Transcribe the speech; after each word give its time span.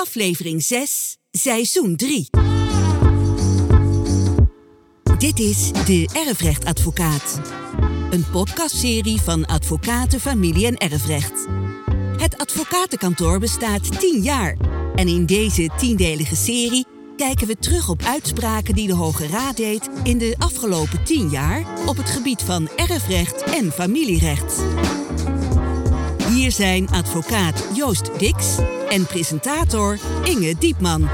aflevering 0.00 0.62
6, 0.62 1.16
seizoen 1.30 1.96
3. 1.96 2.28
Dit 5.18 5.38
is 5.38 5.72
De 5.72 6.08
Erfrechtadvocaat. 6.26 7.40
Een 8.10 8.24
podcastserie 8.30 9.20
van 9.20 9.46
Advocaten, 9.46 10.20
Familie 10.20 10.66
en 10.66 10.76
Erfrecht. 10.76 11.46
Het 12.16 12.38
advocatenkantoor 12.38 13.38
bestaat 13.38 14.00
10 14.00 14.22
jaar. 14.22 14.56
En 14.94 15.08
in 15.08 15.26
deze 15.26 15.70
tiendelige 15.76 16.36
serie 16.36 16.86
kijken 17.16 17.46
we 17.46 17.56
terug 17.56 17.88
op 17.88 18.02
uitspraken 18.02 18.74
die 18.74 18.86
de 18.86 18.94
Hoge 18.94 19.26
Raad 19.26 19.56
deed 19.56 19.90
in 20.02 20.18
de 20.18 20.34
afgelopen 20.38 21.04
10 21.04 21.30
jaar 21.30 21.86
op 21.86 21.96
het 21.96 22.10
gebied 22.10 22.42
van 22.42 22.68
erfrecht 22.76 23.42
en 23.42 23.72
familierecht. 23.72 24.62
Hier 26.30 26.52
zijn 26.52 26.88
advocaat 26.88 27.68
Joost 27.74 28.18
Dix 28.18 28.58
en 28.88 29.06
presentator 29.06 29.98
Inge 30.24 30.54
Diepman. 30.58 31.08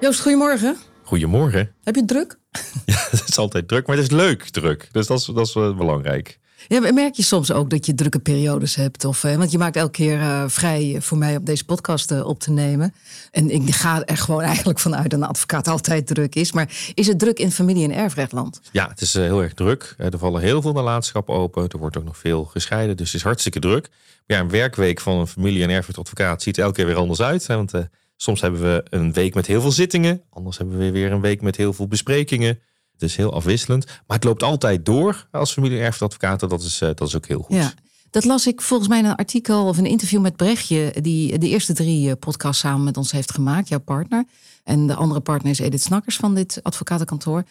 Joost, 0.00 0.20
goedemorgen. 0.20 0.76
Goedemorgen. 1.02 1.74
Heb 1.82 1.94
je 1.94 2.00
het 2.00 2.08
druk? 2.08 2.38
Ja, 2.86 3.06
het 3.10 3.28
is 3.28 3.38
altijd 3.38 3.68
druk, 3.68 3.86
maar 3.86 3.96
het 3.96 4.04
is 4.04 4.10
leuk 4.10 4.42
druk. 4.42 4.88
Dus 4.92 5.06
dat 5.06 5.18
is, 5.18 5.24
dat 5.24 5.46
is 5.46 5.54
wel 5.54 5.74
belangrijk. 5.74 6.38
Ja, 6.68 6.92
merk 6.92 7.14
je 7.14 7.22
soms 7.22 7.52
ook 7.52 7.70
dat 7.70 7.86
je 7.86 7.94
drukke 7.94 8.18
periodes 8.18 8.74
hebt? 8.74 9.04
Of, 9.04 9.24
eh, 9.24 9.36
want 9.36 9.50
je 9.50 9.58
maakt 9.58 9.76
elke 9.76 9.90
keer 9.90 10.20
eh, 10.20 10.44
vrij 10.46 10.96
voor 11.00 11.18
mij 11.18 11.36
op 11.36 11.46
deze 11.46 11.64
podcast 11.64 12.10
eh, 12.10 12.26
op 12.26 12.40
te 12.40 12.50
nemen. 12.50 12.94
En 13.30 13.50
ik 13.50 13.74
ga 13.74 14.04
er 14.04 14.16
gewoon 14.16 14.40
eigenlijk 14.42 14.78
vanuit 14.78 15.10
dat 15.10 15.20
een 15.20 15.26
advocaat 15.26 15.68
altijd 15.76 16.06
druk 16.06 16.34
is. 16.34 16.52
Maar 16.52 16.68
is 16.94 17.06
het 17.06 17.18
druk 17.18 17.38
in 17.38 17.52
familie- 17.52 17.84
en 17.84 17.94
erfrechtland? 17.94 18.60
Ja, 18.72 18.88
het 18.88 19.00
is 19.00 19.14
heel 19.14 19.42
erg 19.42 19.54
druk. 19.54 19.94
Er 19.98 20.18
vallen 20.18 20.42
heel 20.42 20.62
veel 20.62 20.72
nalatenschappen 20.72 21.34
open. 21.34 21.68
Er 21.68 21.78
wordt 21.78 21.96
ook 21.96 22.04
nog 22.04 22.18
veel 22.18 22.44
gescheiden, 22.44 22.96
dus 22.96 23.06
het 23.06 23.16
is 23.16 23.22
hartstikke 23.22 23.58
druk. 23.58 23.88
Maar 24.26 24.36
ja, 24.36 24.42
een 24.42 24.50
werkweek 24.50 25.00
van 25.00 25.18
een 25.18 25.26
familie- 25.26 25.62
en 25.62 25.70
erfrechtadvocaat 25.70 26.42
ziet 26.42 26.56
er 26.56 26.62
elke 26.62 26.76
keer 26.76 26.86
weer 26.86 26.96
anders 26.96 27.20
uit. 27.20 27.46
Hè? 27.46 27.56
Want 27.56 27.72
soms 28.16 28.40
hebben 28.40 28.60
we 28.60 28.84
een 28.90 29.12
week 29.12 29.34
met 29.34 29.46
heel 29.46 29.60
veel 29.60 29.72
zittingen. 29.72 30.22
Anders 30.30 30.58
hebben 30.58 30.78
we 30.78 30.90
weer 30.90 31.12
een 31.12 31.20
week 31.20 31.40
met 31.40 31.56
heel 31.56 31.72
veel 31.72 31.88
besprekingen. 31.88 32.60
Het 32.98 33.08
is 33.08 33.16
heel 33.16 33.32
afwisselend. 33.32 33.84
Maar 33.86 34.16
het 34.16 34.24
loopt 34.24 34.42
altijd 34.42 34.84
door 34.84 35.26
als 35.30 35.52
familie- 35.52 35.78
en 35.78 35.84
erfrechtadvocaten. 35.84 36.48
Dat 36.48 36.62
is, 36.62 36.80
eh, 36.80 36.88
dat 36.94 37.08
is 37.08 37.16
ook 37.16 37.26
heel 37.26 37.42
goed. 37.42 37.56
Ja. 37.56 37.72
Dat 38.10 38.24
las 38.24 38.46
ik 38.46 38.60
volgens 38.60 38.88
mij 38.88 38.98
in 38.98 39.04
een 39.04 39.14
artikel 39.14 39.66
of 39.66 39.78
een 39.78 39.86
interview 39.86 40.20
met 40.20 40.36
Brechtje, 40.36 40.94
die 41.00 41.38
de 41.38 41.48
eerste 41.48 41.72
drie 41.72 42.10
eh, 42.10 42.16
podcasts 42.18 42.60
samen 42.60 42.84
met 42.84 42.96
ons 42.96 43.12
heeft 43.12 43.32
gemaakt, 43.32 43.68
jouw 43.68 43.80
partner. 43.80 44.24
En 44.64 44.86
de 44.86 44.94
andere 44.94 45.20
partner 45.20 45.50
is 45.52 45.58
Edith 45.58 45.82
Snakkers 45.82 46.16
van 46.16 46.34
dit 46.34 46.60
advocatenkantoor. 46.62 47.44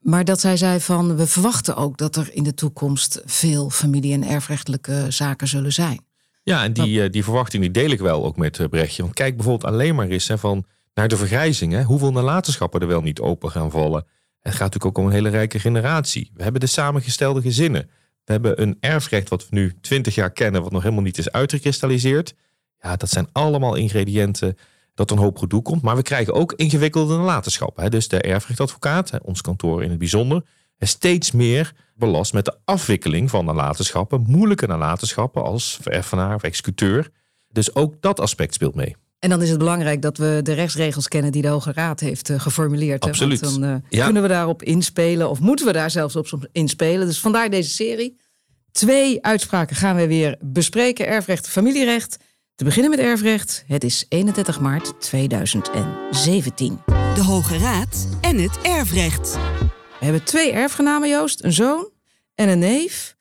Maar 0.00 0.24
dat 0.24 0.40
zij 0.40 0.56
zei 0.56 0.80
van, 0.80 1.16
we 1.16 1.26
verwachten 1.26 1.76
ook 1.76 1.96
dat 1.96 2.16
er 2.16 2.30
in 2.32 2.42
de 2.42 2.54
toekomst 2.54 3.22
veel 3.24 3.70
familie- 3.70 4.12
en 4.12 4.24
erfrechtelijke 4.24 5.06
zaken 5.08 5.48
zullen 5.48 5.72
zijn. 5.72 6.00
Ja, 6.42 6.64
en 6.64 6.72
die, 6.72 7.02
eh, 7.02 7.10
die 7.10 7.24
verwachting 7.24 7.62
die 7.62 7.72
deel 7.72 7.90
ik 7.90 8.00
wel 8.00 8.24
ook 8.24 8.36
met 8.36 8.70
Brechtje. 8.70 9.02
Want 9.02 9.14
kijk 9.14 9.36
bijvoorbeeld 9.36 9.72
alleen 9.72 9.94
maar 9.94 10.08
eens 10.08 10.28
hè, 10.28 10.38
van 10.38 10.64
naar 10.94 11.08
de 11.08 11.16
vergrijzing. 11.16 11.72
Hè. 11.72 11.82
Hoeveel 11.82 12.12
nalatenschappen 12.12 12.80
er 12.80 12.86
wel 12.86 13.00
niet 13.00 13.20
open 13.20 13.50
gaan 13.50 13.70
vallen. 13.70 14.06
Het 14.40 14.52
gaat 14.52 14.72
natuurlijk 14.72 14.84
ook 14.84 14.98
om 14.98 15.06
een 15.06 15.16
hele 15.16 15.28
rijke 15.28 15.58
generatie. 15.58 16.30
We 16.34 16.42
hebben 16.42 16.60
de 16.60 16.66
samengestelde 16.66 17.40
gezinnen. 17.40 17.90
We 18.24 18.32
hebben 18.32 18.62
een 18.62 18.76
erfrecht 18.80 19.28
wat 19.28 19.48
we 19.48 19.56
nu 19.56 19.74
20 19.80 20.14
jaar 20.14 20.30
kennen, 20.30 20.62
wat 20.62 20.72
nog 20.72 20.82
helemaal 20.82 21.02
niet 21.02 21.18
is 21.18 21.32
uitgekristalliseerd. 21.32 22.34
Ja, 22.80 22.96
dat 22.96 23.10
zijn 23.10 23.28
allemaal 23.32 23.74
ingrediënten 23.74 24.56
dat 24.94 25.10
een 25.10 25.18
hoop 25.18 25.38
gedoe 25.38 25.62
komt. 25.62 25.82
Maar 25.82 25.96
we 25.96 26.02
krijgen 26.02 26.34
ook 26.34 26.52
ingewikkelde 26.52 27.16
nalatenschappen. 27.16 27.90
Dus 27.90 28.08
de 28.08 28.20
erfrechtadvocaat, 28.20 29.12
ons 29.22 29.40
kantoor 29.40 29.82
in 29.82 29.90
het 29.90 29.98
bijzonder, 29.98 30.44
is 30.78 30.90
steeds 30.90 31.32
meer 31.32 31.72
belast 31.94 32.32
met 32.32 32.44
de 32.44 32.56
afwikkeling 32.64 33.30
van 33.30 33.44
nalatenschappen. 33.44 34.24
Moeilijke 34.26 34.66
nalatenschappen 34.66 35.42
als 35.42 35.78
vererfenaar 35.82 36.34
of 36.34 36.42
executeur. 36.42 37.10
Dus 37.48 37.74
ook 37.74 37.94
dat 38.00 38.20
aspect 38.20 38.54
speelt 38.54 38.74
mee. 38.74 38.96
En 39.18 39.28
dan 39.30 39.42
is 39.42 39.48
het 39.50 39.58
belangrijk 39.58 40.02
dat 40.02 40.18
we 40.18 40.40
de 40.42 40.52
rechtsregels 40.52 41.08
kennen 41.08 41.32
die 41.32 41.42
de 41.42 41.48
Hoge 41.48 41.72
Raad 41.72 42.00
heeft 42.00 42.30
eh, 42.30 42.40
geformuleerd. 42.40 43.02
hè. 43.04 43.10
Absoluut. 43.10 43.40
Want 43.40 43.60
dan 43.60 43.64
eh, 43.70 43.76
Ja. 43.88 44.04
kunnen 44.04 44.22
we 44.22 44.28
daarop 44.28 44.62
inspelen, 44.62 45.30
of 45.30 45.40
moeten 45.40 45.66
we 45.66 45.72
daar 45.72 45.90
zelfs 45.90 46.16
op 46.16 46.26
soms 46.26 46.46
inspelen. 46.52 47.06
Dus 47.06 47.20
vandaar 47.20 47.50
deze 47.50 47.70
serie. 47.70 48.16
Twee 48.72 49.22
uitspraken 49.24 49.76
gaan 49.76 49.96
we 49.96 50.06
weer 50.06 50.36
bespreken: 50.40 51.06
erfrecht 51.06 51.44
en 51.44 51.50
familierecht. 51.50 52.16
Te 52.54 52.64
beginnen 52.64 52.90
met 52.90 53.00
erfrecht. 53.00 53.64
Het 53.66 53.84
is 53.84 54.06
31 54.08 54.60
maart 54.60 55.00
2017. 55.00 56.78
De 57.14 57.22
Hoge 57.22 57.58
Raad 57.58 58.08
en 58.20 58.38
het 58.38 58.58
erfrecht. 58.62 59.32
We 59.98 60.04
hebben 60.04 60.24
twee 60.24 60.52
erfgenamen, 60.52 61.08
Joost: 61.08 61.44
een 61.44 61.52
zoon 61.52 61.90
en 62.34 62.48
een 62.48 62.58
neef. 62.58 63.16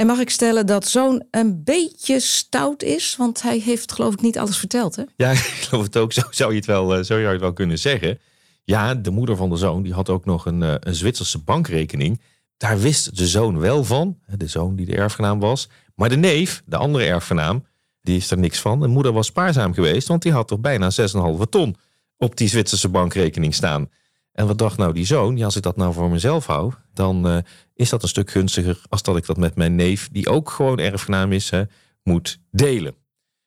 En 0.00 0.06
mag 0.06 0.18
ik 0.18 0.30
stellen 0.30 0.66
dat 0.66 0.88
zoon 0.88 1.24
een 1.30 1.64
beetje 1.64 2.20
stout 2.20 2.82
is? 2.82 3.16
Want 3.16 3.42
hij 3.42 3.58
heeft, 3.58 3.92
geloof 3.92 4.12
ik, 4.12 4.20
niet 4.20 4.38
alles 4.38 4.58
verteld. 4.58 4.96
Hè? 4.96 5.02
Ja, 5.16 5.30
ik 5.30 5.38
geloof 5.38 5.84
het 5.84 5.96
ook. 5.96 6.12
Zo 6.12 6.22
zou 6.30 6.50
je 6.50 6.56
het 6.56 6.66
wel, 6.66 6.92
eh, 6.92 6.96
zo 6.96 7.02
zou 7.02 7.20
je 7.20 7.26
het 7.26 7.40
wel 7.40 7.52
kunnen 7.52 7.78
zeggen. 7.78 8.18
Ja, 8.64 8.94
de 8.94 9.10
moeder 9.10 9.36
van 9.36 9.50
de 9.50 9.56
zoon 9.56 9.82
die 9.82 9.92
had 9.92 10.08
ook 10.08 10.24
nog 10.24 10.46
een, 10.46 10.62
eh, 10.62 10.74
een 10.80 10.94
Zwitserse 10.94 11.38
bankrekening. 11.38 12.20
Daar 12.56 12.80
wist 12.80 13.16
de 13.16 13.26
zoon 13.26 13.58
wel 13.58 13.84
van. 13.84 14.18
De 14.36 14.46
zoon 14.46 14.76
die 14.76 14.86
de 14.86 14.96
erfgenaam 14.96 15.40
was. 15.40 15.68
Maar 15.94 16.08
de 16.08 16.16
neef, 16.16 16.62
de 16.66 16.76
andere 16.76 17.04
erfgenaam, 17.04 17.66
die 18.02 18.16
is 18.16 18.30
er 18.30 18.38
niks 18.38 18.58
van. 18.58 18.80
De 18.80 18.88
moeder 18.88 19.12
was 19.12 19.26
spaarzaam 19.26 19.74
geweest, 19.74 20.08
want 20.08 20.22
die 20.22 20.32
had 20.32 20.48
toch 20.48 20.60
bijna 20.60 20.90
6,5 20.90 21.48
ton 21.50 21.76
op 22.16 22.36
die 22.36 22.48
Zwitserse 22.48 22.88
bankrekening 22.88 23.54
staan. 23.54 23.88
En 24.32 24.46
wat 24.46 24.58
dacht 24.58 24.76
nou 24.78 24.92
die 24.92 25.06
zoon? 25.06 25.36
Ja, 25.36 25.44
als 25.44 25.56
ik 25.56 25.62
dat 25.62 25.76
nou 25.76 25.92
voor 25.92 26.10
mezelf 26.10 26.46
hou, 26.46 26.72
dan 26.92 27.28
eh, 27.28 27.36
is 27.74 27.88
dat 27.90 28.02
een 28.02 28.08
stuk 28.08 28.30
gunstiger 28.30 28.80
als 28.88 29.02
dat 29.02 29.16
ik 29.16 29.26
dat 29.26 29.36
met 29.36 29.54
mijn 29.56 29.74
neef, 29.74 30.08
die 30.12 30.28
ook 30.28 30.50
gewoon 30.50 30.78
erfgenaam 30.78 31.32
is, 31.32 31.50
hè, 31.50 31.62
moet 32.02 32.38
delen. 32.50 32.94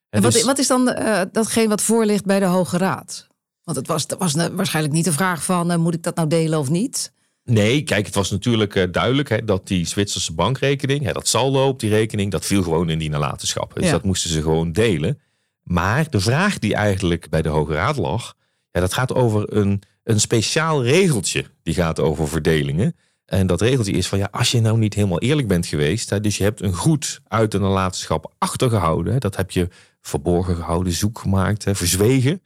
En 0.10 0.22
wat, 0.22 0.32
dus- 0.32 0.44
wat 0.44 0.58
is 0.60 0.68
dan 0.68 0.90
eh, 0.90 1.22
datgene 1.32 1.68
wat 1.68 1.82
voor 1.82 2.06
ligt 2.06 2.26
bij 2.26 2.40
de 2.40 2.46
Hoge 2.46 2.78
Raad? 2.78 3.28
Want 3.64 3.78
het 3.78 3.88
was, 3.88 4.06
was 4.18 4.34
waarschijnlijk 4.34 4.96
niet 4.96 5.06
de 5.06 5.12
vraag 5.12 5.44
van... 5.44 5.72
eh, 5.72 5.78
moet 5.78 5.94
ik 5.94 6.04
dat 6.04 6.16
nou 6.16 6.28
delen 6.28 6.60
of 6.60 6.70
niet? 6.70 7.14
Nee, 7.44 7.84
kijk, 7.84 8.06
het 8.06 8.16
was 8.16 8.32
natuurlijk 8.32 8.94
duidelijk 8.94 9.30
hè, 9.30 9.46
dat 9.46 9.68
die 9.68 9.86
Zwitserse 9.88 10.34
bankrekening, 10.34 11.04
hè, 11.04 11.12
dat 11.12 11.28
saldo 11.28 11.68
op 11.68 11.80
die 11.80 11.90
rekening, 11.90 12.32
dat 12.32 12.46
viel 12.46 12.64
gewoon 12.64 12.90
in 12.90 13.00
die 13.00 13.10
nalatenschappen. 13.10 13.76
Dus 13.78 13.86
Ja. 13.86 13.92
dat 13.92 14.04
moesten 14.04 14.30
ze 14.30 14.42
gewoon 14.42 14.72
delen. 14.72 15.20
Maar 15.64 16.10
de 16.10 16.20
vraag 16.20 16.60
die 16.60 16.76
eigenlijk 16.76 17.30
bij 17.30 17.42
de 17.42 17.50
Hoge 17.50 17.74
Raad 17.74 17.98
lag, 17.98 18.34
ja, 18.72 18.80
dat 18.80 18.94
gaat 18.94 19.14
over 19.14 19.54
een, 19.58 19.82
een 20.04 20.20
speciaal 20.20 20.84
regeltje. 20.84 21.46
Die 21.64 21.74
gaat 21.74 22.00
over 22.00 22.28
verdelingen. 22.28 22.96
En 23.26 23.48
dat 23.48 23.62
regeltje 23.62 23.92
is 23.92 24.08
van 24.08 24.18
ja, 24.18 24.28
als 24.32 24.52
je 24.52 24.62
nou 24.62 24.78
niet 24.78 24.94
helemaal 24.94 25.20
eerlijk 25.20 25.48
bent 25.48 25.66
geweest, 25.66 26.10
hè, 26.10 26.20
dus 26.20 26.38
je 26.38 26.44
hebt 26.44 26.62
een 26.62 26.76
goed 26.76 27.22
uit 27.28 27.52
de 27.52 27.60
nalatenschap 27.60 28.34
achtergehouden, 28.38 29.14
hè, 29.14 29.20
dat 29.20 29.36
heb 29.36 29.52
je 29.52 29.68
verborgen 30.02 30.56
gehouden, 30.56 30.94
zoek 30.94 31.20
gemaakt, 31.20 31.64
hè, 31.66 31.76
verzwegen. 31.76 32.42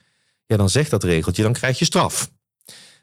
Ja, 0.45 0.57
dan 0.57 0.69
zegt 0.69 0.89
dat 0.89 1.03
regeltje, 1.03 1.43
dan 1.43 1.53
krijg 1.53 1.79
je 1.79 1.85
straf. 1.85 2.31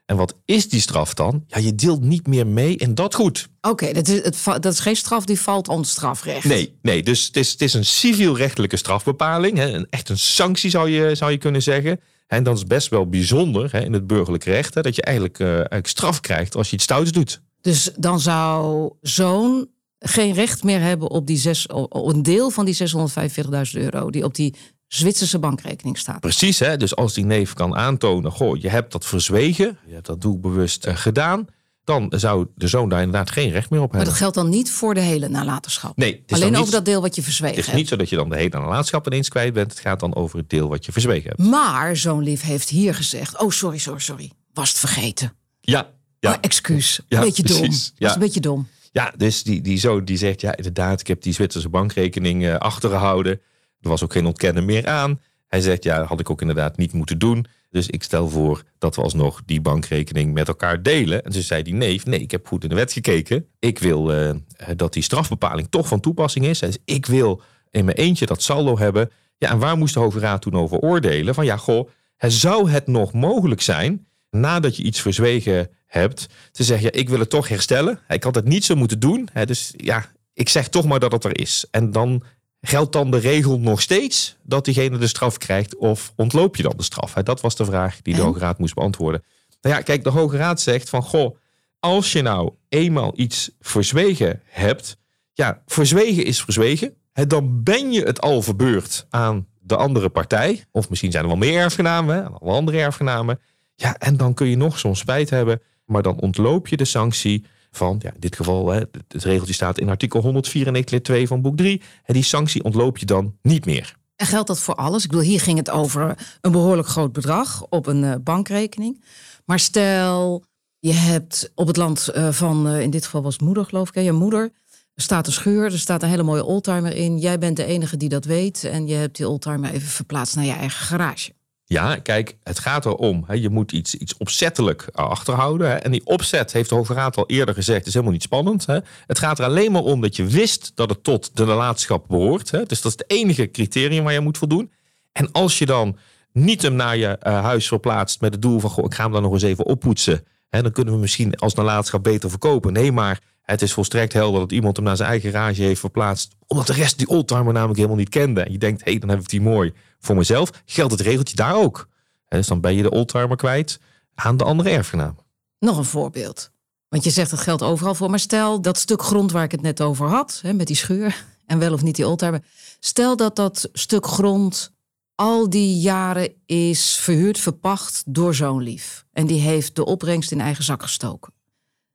En 0.06 0.16
wat 0.16 0.36
is 0.44 0.68
die 0.68 0.80
straf 0.80 1.14
dan? 1.14 1.44
Ja, 1.46 1.58
je 1.58 1.74
deelt 1.74 2.00
niet 2.00 2.26
meer 2.26 2.46
mee 2.46 2.76
in 2.76 2.94
dat 2.94 3.14
goed. 3.14 3.48
Oké, 3.60 3.92
dat, 3.92 4.08
is, 4.08 4.22
het, 4.22 4.62
dat 4.62 4.72
is 4.72 4.80
geen 4.80 4.96
straf 4.96 5.24
die 5.24 5.40
valt 5.40 5.68
onder 5.68 5.86
strafrecht. 5.86 6.44
Nee, 6.44 6.78
nee 6.82 7.02
dus 7.02 7.26
het 7.26 7.36
is, 7.36 7.50
het 7.50 7.60
is 7.60 7.74
een 7.74 7.84
civielrechtelijke 7.84 8.76
strafbepaling. 8.76 9.56
Hè, 9.56 9.72
een, 9.72 9.86
echt 9.90 10.08
een 10.08 10.18
sanctie 10.18 10.70
zou 10.70 10.90
je, 10.90 11.14
zou 11.14 11.30
je 11.30 11.38
kunnen 11.38 11.62
zeggen. 11.62 12.00
En 12.26 12.42
dat 12.42 12.56
is 12.56 12.64
best 12.64 12.88
wel 12.88 13.08
bijzonder 13.08 13.72
hè, 13.72 13.80
in 13.80 13.92
het 13.92 14.06
burgerlijk 14.06 14.44
recht. 14.44 14.74
Hè, 14.74 14.80
dat 14.80 14.96
je 14.96 15.02
eigenlijk, 15.02 15.38
eh, 15.38 15.48
eigenlijk 15.48 15.86
straf 15.86 16.20
krijgt 16.20 16.56
als 16.56 16.68
je 16.68 16.74
iets 16.74 16.84
stouts 16.84 17.12
doet. 17.12 17.40
Dus 17.60 17.90
dan 17.96 18.20
zou 18.20 18.92
zoon 19.00 19.68
geen 19.98 20.32
recht 20.32 20.64
meer 20.64 20.80
hebben 20.80 21.10
op, 21.10 21.26
die 21.26 21.36
zes, 21.36 21.66
op 21.66 22.06
een 22.14 22.22
deel 22.22 22.50
van 22.50 22.64
die 22.64 22.74
645.000 22.74 23.80
euro... 23.80 24.10
die 24.10 24.24
op 24.24 24.34
die 24.34 24.54
Zwitserse 24.86 25.38
bankrekening 25.38 25.98
staat. 25.98 26.20
Precies, 26.20 26.58
hè? 26.58 26.76
dus 26.76 26.96
als 26.96 27.14
die 27.14 27.24
neef 27.24 27.52
kan 27.52 27.76
aantonen... 27.76 28.30
Goh, 28.30 28.60
je 28.60 28.68
hebt 28.68 28.92
dat 28.92 29.06
verzwegen, 29.06 29.78
je 29.86 29.92
hebt 29.92 30.06
dat 30.06 30.20
doelbewust 30.20 30.84
eh, 30.84 30.96
gedaan... 30.96 31.46
dan 31.84 32.12
zou 32.16 32.46
de 32.54 32.68
zoon 32.68 32.88
daar 32.88 33.02
inderdaad 33.02 33.30
geen 33.30 33.50
recht 33.50 33.70
meer 33.70 33.80
op 33.80 33.86
Maar 33.92 33.96
hebben. 33.96 34.08
dat 34.08 34.16
geldt 34.22 34.34
dan 34.34 34.48
niet 34.48 34.70
voor 34.70 34.94
de 34.94 35.00
hele 35.00 35.28
nalatenschap? 35.28 35.96
Nee, 35.96 36.10
het 36.12 36.18
is 36.20 36.24
dan 36.26 36.38
Alleen 36.38 36.50
niet- 36.52 36.60
over 36.60 36.72
dat 36.72 36.84
deel 36.84 37.00
wat 37.00 37.14
je 37.14 37.22
verzwegen 37.22 37.56
Het 37.56 37.64
is 37.64 37.70
hebt. 37.70 37.78
niet 37.78 37.88
zo 37.88 37.96
dat 37.96 38.08
je 38.08 38.16
dan 38.16 38.28
de 38.28 38.36
hele 38.36 38.58
nalatenschap 38.58 39.06
ineens 39.06 39.28
kwijt 39.28 39.52
bent. 39.54 39.70
Het 39.70 39.80
gaat 39.80 40.00
dan 40.00 40.14
over 40.14 40.38
het 40.38 40.50
deel 40.50 40.68
wat 40.68 40.84
je 40.84 40.92
verzwegen 40.92 41.28
hebt. 41.28 41.50
Maar 41.50 41.96
zo'n 41.96 42.22
lief 42.22 42.42
heeft 42.42 42.68
hier 42.68 42.94
gezegd... 42.94 43.40
oh, 43.40 43.50
sorry, 43.50 43.78
sorry, 43.78 44.00
sorry. 44.00 44.30
Was 44.52 44.68
het 44.68 44.78
vergeten. 44.78 45.32
Ja, 45.60 45.90
ja. 46.20 46.30
Oh, 46.32 46.36
excuus. 46.40 47.00
Ja, 47.08 47.20
beetje 47.20 47.42
dom. 47.42 47.58
precies. 47.60 47.92
Was 47.98 48.14
een 48.14 48.20
beetje 48.20 48.40
dom. 48.40 48.68
Ja, 48.92 49.12
dus 49.16 49.42
die, 49.42 49.60
die 49.60 49.78
zoon 49.78 50.04
die 50.04 50.16
zegt, 50.16 50.40
ja 50.40 50.56
inderdaad, 50.56 51.00
ik 51.00 51.06
heb 51.06 51.22
die 51.22 51.32
Zwitserse 51.32 51.68
bankrekening 51.68 52.44
eh, 52.46 52.56
achtergehouden. 52.56 53.40
Er 53.80 53.88
was 53.88 54.02
ook 54.02 54.12
geen 54.12 54.26
ontkennen 54.26 54.64
meer 54.64 54.86
aan. 54.88 55.20
Hij 55.48 55.60
zegt, 55.60 55.84
ja, 55.84 55.98
dat 55.98 56.08
had 56.08 56.20
ik 56.20 56.30
ook 56.30 56.40
inderdaad 56.40 56.76
niet 56.76 56.92
moeten 56.92 57.18
doen. 57.18 57.46
Dus 57.74 57.86
ik 57.88 58.02
stel 58.02 58.28
voor 58.28 58.62
dat 58.78 58.96
we 58.96 59.02
alsnog 59.02 59.42
die 59.46 59.60
bankrekening 59.60 60.32
met 60.32 60.48
elkaar 60.48 60.82
delen. 60.82 61.24
En 61.24 61.32
toen 61.32 61.42
zei 61.42 61.62
die 61.62 61.74
neef, 61.74 62.06
nee, 62.06 62.20
ik 62.20 62.30
heb 62.30 62.46
goed 62.46 62.62
in 62.62 62.68
de 62.68 62.74
wet 62.74 62.92
gekeken. 62.92 63.46
Ik 63.58 63.78
wil 63.78 64.12
eh, 64.12 64.30
dat 64.76 64.92
die 64.92 65.02
strafbepaling 65.02 65.66
toch 65.70 65.88
van 65.88 66.00
toepassing 66.00 66.46
is. 66.46 66.58
Dus 66.58 66.78
ik 66.84 67.06
wil 67.06 67.42
in 67.70 67.84
mijn 67.84 67.96
eentje 67.96 68.26
dat 68.26 68.42
saldo 68.42 68.78
hebben. 68.78 69.10
Ja, 69.38 69.50
en 69.50 69.58
waar 69.58 69.78
moest 69.78 69.94
de 69.94 70.00
Hoge 70.00 70.18
Raad 70.18 70.42
toen 70.42 70.54
over 70.54 70.78
oordelen? 70.78 71.34
Van 71.34 71.44
ja, 71.44 71.56
goh, 71.56 71.88
zou 72.18 72.70
het 72.70 72.86
nog 72.86 73.12
mogelijk 73.12 73.60
zijn, 73.60 74.06
nadat 74.30 74.76
je 74.76 74.82
iets 74.82 75.00
verzwegen 75.00 75.70
hebt, 75.86 76.26
te 76.50 76.62
zeggen, 76.62 76.92
ik 76.92 77.08
wil 77.08 77.18
het 77.18 77.30
toch 77.30 77.48
herstellen. 77.48 77.98
Ik 78.08 78.22
had 78.22 78.34
het 78.34 78.44
niet 78.44 78.64
zo 78.64 78.74
moeten 78.74 79.00
doen. 79.00 79.28
Dus 79.44 79.74
ja, 79.76 80.06
ik 80.32 80.48
zeg 80.48 80.68
toch 80.68 80.84
maar 80.84 81.00
dat 81.00 81.12
het 81.12 81.24
er 81.24 81.40
is. 81.40 81.66
En 81.70 81.90
dan 81.90 82.22
Geldt 82.66 82.92
dan 82.92 83.10
de 83.10 83.18
regel 83.18 83.58
nog 83.58 83.80
steeds 83.80 84.36
dat 84.42 84.64
diegene 84.64 84.98
de 84.98 85.06
straf 85.06 85.38
krijgt 85.38 85.76
of 85.76 86.12
ontloop 86.16 86.56
je 86.56 86.62
dan 86.62 86.74
de 86.76 86.82
straf? 86.82 87.12
Dat 87.12 87.40
was 87.40 87.56
de 87.56 87.64
vraag 87.64 88.02
die 88.02 88.14
de 88.14 88.20
En? 88.20 88.26
Hoge 88.26 88.38
Raad 88.38 88.58
moest 88.58 88.74
beantwoorden. 88.74 89.24
Nou 89.60 89.76
ja, 89.76 89.82
kijk, 89.82 90.04
de 90.04 90.10
Hoge 90.10 90.36
Raad 90.36 90.60
zegt 90.60 90.88
van 90.88 91.02
goh, 91.02 91.36
als 91.78 92.12
je 92.12 92.22
nou 92.22 92.52
eenmaal 92.68 93.12
iets 93.14 93.50
verzwegen 93.60 94.42
hebt, 94.44 94.96
ja, 95.32 95.62
verzwegen 95.66 96.24
is 96.24 96.42
verzwegen. 96.42 96.94
Dan 97.12 97.62
ben 97.62 97.92
je 97.92 98.02
het 98.02 98.20
al 98.20 98.42
verbeurd 98.42 99.06
aan 99.10 99.46
de 99.60 99.76
andere 99.76 100.08
partij. 100.08 100.64
Of 100.70 100.88
misschien 100.88 101.10
zijn 101.10 101.22
er 101.22 101.28
wel 101.28 101.38
meer 101.38 101.60
erfgenamen, 101.60 102.32
wel 102.40 102.54
andere 102.56 102.78
erfgenamen. 102.78 103.40
Ja, 103.74 103.96
en 103.98 104.16
dan 104.16 104.34
kun 104.34 104.46
je 104.46 104.56
nog 104.56 104.78
zo'n 104.78 104.96
spijt 104.96 105.30
hebben, 105.30 105.60
maar 105.84 106.02
dan 106.02 106.20
ontloop 106.20 106.68
je 106.68 106.76
de 106.76 106.84
sanctie 106.84 107.44
van, 107.76 107.96
ja, 108.02 108.10
in 108.14 108.20
dit 108.20 108.36
geval, 108.36 108.68
hè, 108.68 108.78
het, 109.08 109.24
regeltje 109.24 109.54
staat 109.54 109.78
in 109.78 109.88
artikel 109.88 110.20
194 110.20 110.92
lid 110.92 111.04
2 111.04 111.26
van 111.26 111.42
boek 111.42 111.56
3. 111.56 111.82
En 112.04 112.14
die 112.14 112.22
sanctie 112.22 112.64
ontloop 112.64 112.98
je 112.98 113.06
dan 113.06 113.36
niet 113.42 113.66
meer. 113.66 113.94
En 114.16 114.26
geldt 114.26 114.46
dat 114.46 114.60
voor 114.60 114.74
alles? 114.74 115.04
Ik 115.04 115.10
bedoel, 115.10 115.24
hier 115.24 115.40
ging 115.40 115.58
het 115.58 115.70
over 115.70 116.18
een 116.40 116.52
behoorlijk 116.52 116.88
groot 116.88 117.12
bedrag 117.12 117.66
op 117.68 117.86
een 117.86 118.04
eh, 118.04 118.14
bankrekening. 118.22 119.04
Maar 119.44 119.58
stel, 119.58 120.44
je 120.78 120.92
hebt 120.92 121.52
op 121.54 121.66
het 121.66 121.76
land 121.76 122.08
eh, 122.08 122.32
van, 122.32 122.68
eh, 122.68 122.80
in 122.80 122.90
dit 122.90 123.04
geval 123.04 123.22
was 123.22 123.38
moeder 123.38 123.64
geloof 123.64 123.88
ik, 123.88 124.02
je 124.02 124.12
moeder. 124.12 124.52
Er 124.94 125.02
staat 125.02 125.26
een 125.26 125.32
schuur, 125.32 125.64
er 125.64 125.78
staat 125.78 126.02
een 126.02 126.08
hele 126.08 126.22
mooie 126.22 126.44
oldtimer 126.44 126.96
in. 126.96 127.18
Jij 127.18 127.38
bent 127.38 127.56
de 127.56 127.64
enige 127.64 127.96
die 127.96 128.08
dat 128.08 128.24
weet. 128.24 128.64
En 128.64 128.86
je 128.86 128.94
hebt 128.94 129.16
die 129.16 129.28
oldtimer 129.28 129.70
even 129.70 129.88
verplaatst 129.88 130.36
naar 130.36 130.44
je 130.44 130.52
eigen 130.52 130.86
garage. 130.86 131.32
Ja, 131.74 131.96
kijk, 131.96 132.36
het 132.42 132.58
gaat 132.58 132.86
erom. 132.86 133.24
Hè, 133.26 133.34
je 133.34 133.50
moet 133.50 133.72
iets, 133.72 133.94
iets 133.94 134.16
opzettelijk 134.16 134.88
achterhouden. 134.92 135.68
Hè, 135.68 135.74
en 135.74 135.90
die 135.90 136.06
opzet, 136.06 136.52
heeft 136.52 136.68
de 136.68 136.74
Hoge 136.74 136.94
Raad 136.94 137.16
al 137.16 137.26
eerder 137.26 137.54
gezegd, 137.54 137.86
is 137.86 137.92
helemaal 137.92 138.12
niet 138.12 138.22
spannend. 138.22 138.66
Hè. 138.66 138.78
Het 139.06 139.18
gaat 139.18 139.38
er 139.38 139.44
alleen 139.44 139.72
maar 139.72 139.82
om 139.82 140.00
dat 140.00 140.16
je 140.16 140.24
wist 140.24 140.72
dat 140.74 140.88
het 140.88 141.04
tot 141.04 141.36
de 141.36 141.44
nalatenschap 141.44 142.08
behoort. 142.08 142.50
Hè. 142.50 142.64
Dus 142.64 142.80
dat 142.80 142.92
is 142.92 142.98
het 142.98 143.10
enige 143.10 143.50
criterium 143.50 144.04
waar 144.04 144.12
je 144.12 144.20
moet 144.20 144.38
voldoen. 144.38 144.72
En 145.12 145.32
als 145.32 145.58
je 145.58 145.66
dan 145.66 145.98
niet 146.32 146.62
hem 146.62 146.74
naar 146.74 146.96
je 146.96 147.06
eh, 147.06 147.42
huis 147.42 147.68
verplaatst 147.68 148.20
met 148.20 148.32
het 148.32 148.42
doel 148.42 148.60
van... 148.60 148.84
Ik 148.84 148.94
ga 148.94 149.02
hem 149.02 149.12
dan 149.12 149.22
nog 149.22 149.32
eens 149.32 149.42
even 149.42 149.66
oppoetsen. 149.66 150.24
Hè, 150.48 150.62
dan 150.62 150.72
kunnen 150.72 150.94
we 150.94 151.00
misschien 151.00 151.36
als 151.36 151.54
nalatenschap 151.54 152.02
beter 152.02 152.30
verkopen. 152.30 152.72
Nee, 152.72 152.92
maar 152.92 153.20
het 153.44 153.62
is 153.62 153.72
volstrekt 153.72 154.12
helder 154.12 154.40
dat 154.40 154.52
iemand 154.52 154.76
hem 154.76 154.84
naar 154.84 154.96
zijn 154.96 155.08
eigen 155.08 155.30
garage 155.30 155.62
heeft 155.62 155.80
verplaatst. 155.80 156.34
Omdat 156.46 156.66
de 156.66 156.72
rest 156.72 156.98
die 156.98 157.08
oldtimer 157.08 157.52
namelijk 157.52 157.76
helemaal 157.76 157.98
niet 157.98 158.08
kende. 158.08 158.40
En 158.40 158.52
je 158.52 158.58
denkt, 158.58 158.84
hé, 158.84 158.90
hey, 158.90 159.00
dan 159.00 159.08
heb 159.08 159.20
ik 159.20 159.28
die 159.28 159.40
mooi 159.40 159.72
voor 159.98 160.16
mezelf. 160.16 160.50
Geldt 160.64 160.92
het 160.92 161.00
regeltje 161.00 161.36
daar 161.36 161.54
ook. 161.54 161.88
Hè, 162.24 162.36
dus 162.36 162.46
dan 162.46 162.60
ben 162.60 162.74
je 162.74 162.82
de 162.82 162.90
oldtimer 162.90 163.36
kwijt 163.36 163.80
aan 164.14 164.36
de 164.36 164.44
andere 164.44 164.70
erfgenaam. 164.70 165.16
Nog 165.58 165.76
een 165.78 165.84
voorbeeld. 165.84 166.50
Want 166.88 167.04
je 167.04 167.10
zegt 167.10 167.30
het 167.30 167.40
geldt 167.40 167.62
overal 167.62 167.94
voor. 167.94 168.10
Maar 168.10 168.18
stel 168.18 168.60
dat 168.60 168.78
stuk 168.78 169.02
grond 169.02 169.32
waar 169.32 169.44
ik 169.44 169.50
het 169.50 169.62
net 169.62 169.80
over 169.80 170.08
had, 170.08 170.40
hè, 170.42 170.52
met 170.52 170.66
die 170.66 170.76
schuur 170.76 171.24
en 171.46 171.58
wel 171.58 171.72
of 171.72 171.82
niet 171.82 171.96
die 171.96 172.06
oldtimer. 172.06 172.44
Stel 172.80 173.16
dat 173.16 173.36
dat 173.36 173.68
stuk 173.72 174.06
grond 174.06 174.72
al 175.14 175.50
die 175.50 175.78
jaren 175.78 176.32
is 176.46 176.96
verhuurd, 176.96 177.38
verpacht 177.38 178.02
door 178.06 178.34
zo'n 178.34 178.62
lief. 178.62 179.06
En 179.12 179.26
die 179.26 179.40
heeft 179.40 179.76
de 179.76 179.84
opbrengst 179.84 180.32
in 180.32 180.40
eigen 180.40 180.64
zak 180.64 180.82
gestoken. 180.82 181.33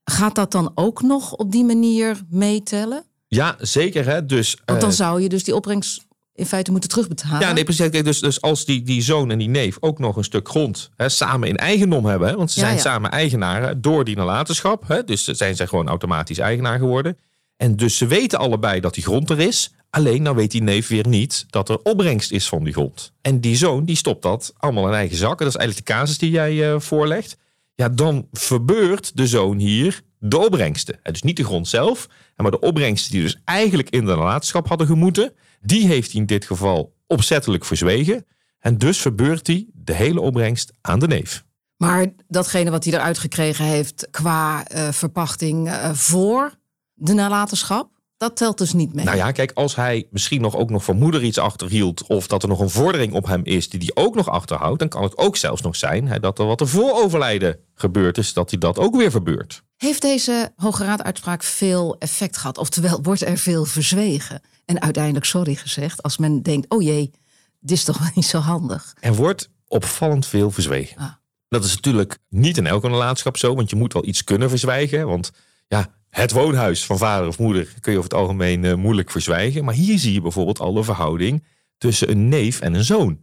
Gaat 0.09 0.35
dat 0.35 0.51
dan 0.51 0.71
ook 0.75 1.01
nog 1.01 1.33
op 1.33 1.51
die 1.51 1.63
manier 1.63 2.21
meetellen? 2.29 3.03
Ja, 3.27 3.55
zeker. 3.59 4.05
Hè? 4.05 4.25
Dus, 4.25 4.57
Want 4.65 4.81
dan 4.81 4.89
eh, 4.89 4.95
zou 4.95 5.21
je 5.21 5.29
dus 5.29 5.43
die 5.43 5.55
opbrengst 5.55 6.07
in 6.33 6.45
feite 6.45 6.71
moeten 6.71 6.89
terugbetalen. 6.89 7.39
Ja, 7.39 7.51
nee, 7.53 7.63
precies. 7.63 7.89
Kijk, 7.89 8.03
Dus, 8.03 8.19
dus 8.19 8.41
als 8.41 8.65
die, 8.65 8.83
die 8.83 9.01
zoon 9.01 9.31
en 9.31 9.37
die 9.37 9.49
neef 9.49 9.77
ook 9.79 9.99
nog 9.99 10.15
een 10.15 10.23
stuk 10.23 10.49
grond 10.49 10.89
hè, 10.95 11.09
samen 11.09 11.47
in 11.47 11.57
eigendom 11.57 12.05
hebben, 12.05 12.27
hè, 12.27 12.35
want 12.35 12.51
ze 12.51 12.59
Ja, 12.59 12.65
zijn 12.65 12.77
ja. 12.77 12.83
samen 12.83 13.11
eigenaren 13.11 13.81
door 13.81 14.03
die 14.03 14.15
nalatenschap, 14.15 14.87
hè, 14.87 15.03
dus 15.03 15.23
zijn 15.23 15.55
ze 15.55 15.67
gewoon 15.67 15.87
automatisch 15.87 16.37
eigenaar 16.37 16.79
geworden. 16.79 17.17
En 17.57 17.75
dus 17.75 17.97
ze 17.97 18.07
weten 18.07 18.39
allebei 18.39 18.79
dat 18.79 18.93
die 18.93 19.03
grond 19.03 19.29
er 19.29 19.39
is. 19.39 19.73
Alleen 19.89 20.21
nou 20.21 20.35
weet 20.35 20.51
die 20.51 20.63
neef 20.63 20.87
weer 20.87 21.07
niet 21.07 21.45
dat 21.49 21.69
er 21.69 21.79
opbrengst 21.83 22.31
is 22.31 22.47
van 22.49 22.63
die 22.63 22.73
grond. 22.73 23.11
En 23.21 23.39
die 23.39 23.55
zoon 23.55 23.85
die 23.85 23.95
stopt 23.95 24.21
dat 24.21 24.53
allemaal 24.57 24.87
in 24.87 24.93
eigen 24.93 25.17
zak. 25.17 25.39
En 25.39 25.45
dat 25.45 25.47
is 25.47 25.55
eigenlijk 25.55 25.87
de 25.87 25.93
casus 25.93 26.17
die 26.17 26.31
jij 26.31 26.73
eh, 26.73 26.79
voorlegt. 26.79 27.37
Ja, 27.79 27.89
dan 27.89 28.27
verbeurt 28.31 29.17
de 29.17 29.27
zoon 29.27 29.57
hier 29.57 30.01
de 30.17 30.37
opbrengsten. 30.37 30.99
En 31.03 31.11
dus 31.11 31.21
niet 31.21 31.37
de 31.37 31.43
grond 31.43 31.67
zelf, 31.67 32.07
maar 32.35 32.51
de 32.51 32.59
opbrengsten 32.59 33.11
die 33.11 33.21
dus 33.21 33.41
eigenlijk 33.43 33.89
in 33.89 34.05
de 34.05 34.15
nalatenschap 34.15 34.67
hadden 34.67 34.87
gemoeten. 34.87 35.33
Die 35.61 35.87
heeft 35.87 36.11
hij 36.11 36.21
in 36.21 36.27
dit 36.27 36.45
geval 36.45 36.93
opzettelijk 37.07 37.65
verzwegen. 37.65 38.25
En 38.59 38.77
dus 38.77 38.97
verbeurt 38.97 39.47
hij 39.47 39.67
de 39.73 39.93
hele 39.93 40.21
opbrengst 40.21 40.73
aan 40.81 40.99
de 40.99 41.07
neef. 41.07 41.45
Maar 41.77 42.07
datgene 42.27 42.69
wat 42.69 42.83
hij 42.83 42.93
eruit 42.93 43.17
gekregen 43.17 43.65
heeft 43.65 44.07
qua 44.11 44.67
eh, 44.67 44.91
verpachting 44.91 45.69
eh, 45.69 45.93
voor 45.93 46.53
de 46.93 47.13
nalatenschap, 47.13 47.98
dat 48.19 48.35
telt 48.35 48.57
dus 48.57 48.73
niet 48.73 48.93
mee. 48.93 49.05
Nou 49.05 49.17
ja, 49.17 49.31
kijk, 49.31 49.51
als 49.51 49.75
hij 49.75 50.07
misschien 50.11 50.41
nog 50.41 50.55
ook 50.55 50.69
nog 50.69 50.83
van 50.83 50.97
moeder 50.97 51.23
iets 51.23 51.37
achterhield. 51.37 52.03
of 52.07 52.27
dat 52.27 52.43
er 52.43 52.49
nog 52.49 52.59
een 52.59 52.69
vordering 52.69 53.13
op 53.13 53.25
hem 53.25 53.41
is 53.43 53.69
die 53.69 53.79
hij 53.79 54.03
ook 54.03 54.15
nog 54.15 54.29
achterhoudt. 54.29 54.79
dan 54.79 54.87
kan 54.87 55.03
het 55.03 55.17
ook 55.17 55.37
zelfs 55.37 55.61
nog 55.61 55.75
zijn 55.75 56.07
hè, 56.07 56.19
dat 56.19 56.39
er 56.39 56.45
wat 56.45 56.61
er 56.61 56.67
voor 56.67 56.91
overlijden 56.91 57.59
gebeurd 57.75 58.17
is. 58.17 58.33
dat 58.33 58.49
hij 58.49 58.59
dat 58.59 58.79
ook 58.79 58.95
weer 58.95 59.11
verbeurt. 59.11 59.63
Heeft 59.77 60.01
deze 60.01 60.51
Hoge 60.55 60.83
Raad-uitspraak 60.83 61.43
veel 61.43 61.95
effect 61.99 62.37
gehad? 62.37 62.57
Oftewel, 62.57 63.01
wordt 63.01 63.21
er 63.21 63.37
veel 63.37 63.65
verzwegen? 63.65 64.41
En 64.65 64.81
uiteindelijk 64.81 65.25
sorry 65.25 65.55
gezegd 65.55 66.03
als 66.03 66.17
men 66.17 66.41
denkt, 66.41 66.69
oh 66.69 66.81
jee, 66.81 67.11
dit 67.59 67.77
is 67.77 67.83
toch 67.83 67.97
wel 67.97 68.11
niet 68.15 68.25
zo 68.25 68.37
handig. 68.37 68.93
Er 68.99 69.15
wordt 69.15 69.49
opvallend 69.67 70.25
veel 70.25 70.51
verzwegen. 70.51 70.97
Ah. 70.97 71.11
Dat 71.47 71.63
is 71.63 71.75
natuurlijk 71.75 72.17
niet 72.29 72.57
in 72.57 72.67
elke 72.67 72.87
nalatenschap 72.87 73.37
zo, 73.37 73.55
want 73.55 73.69
je 73.69 73.75
moet 73.75 73.93
wel 73.93 74.05
iets 74.05 74.23
kunnen 74.23 74.49
verzwijgen. 74.49 75.07
Want 75.07 75.31
ja, 75.67 75.98
het 76.09 76.31
woonhuis 76.31 76.85
van 76.85 76.97
vader 76.97 77.27
of 77.27 77.39
moeder 77.39 77.73
kun 77.81 77.91
je 77.91 77.97
over 77.97 78.09
het 78.09 78.19
algemeen 78.19 78.65
eh, 78.65 78.73
moeilijk 78.73 79.11
verzwijgen. 79.11 79.65
Maar 79.65 79.73
hier 79.73 79.99
zie 79.99 80.13
je 80.13 80.21
bijvoorbeeld 80.21 80.59
al 80.59 80.73
de 80.73 80.83
verhouding 80.83 81.43
tussen 81.77 82.09
een 82.09 82.29
neef 82.29 82.59
en 82.61 82.73
een 82.73 82.83
zoon. 82.83 83.19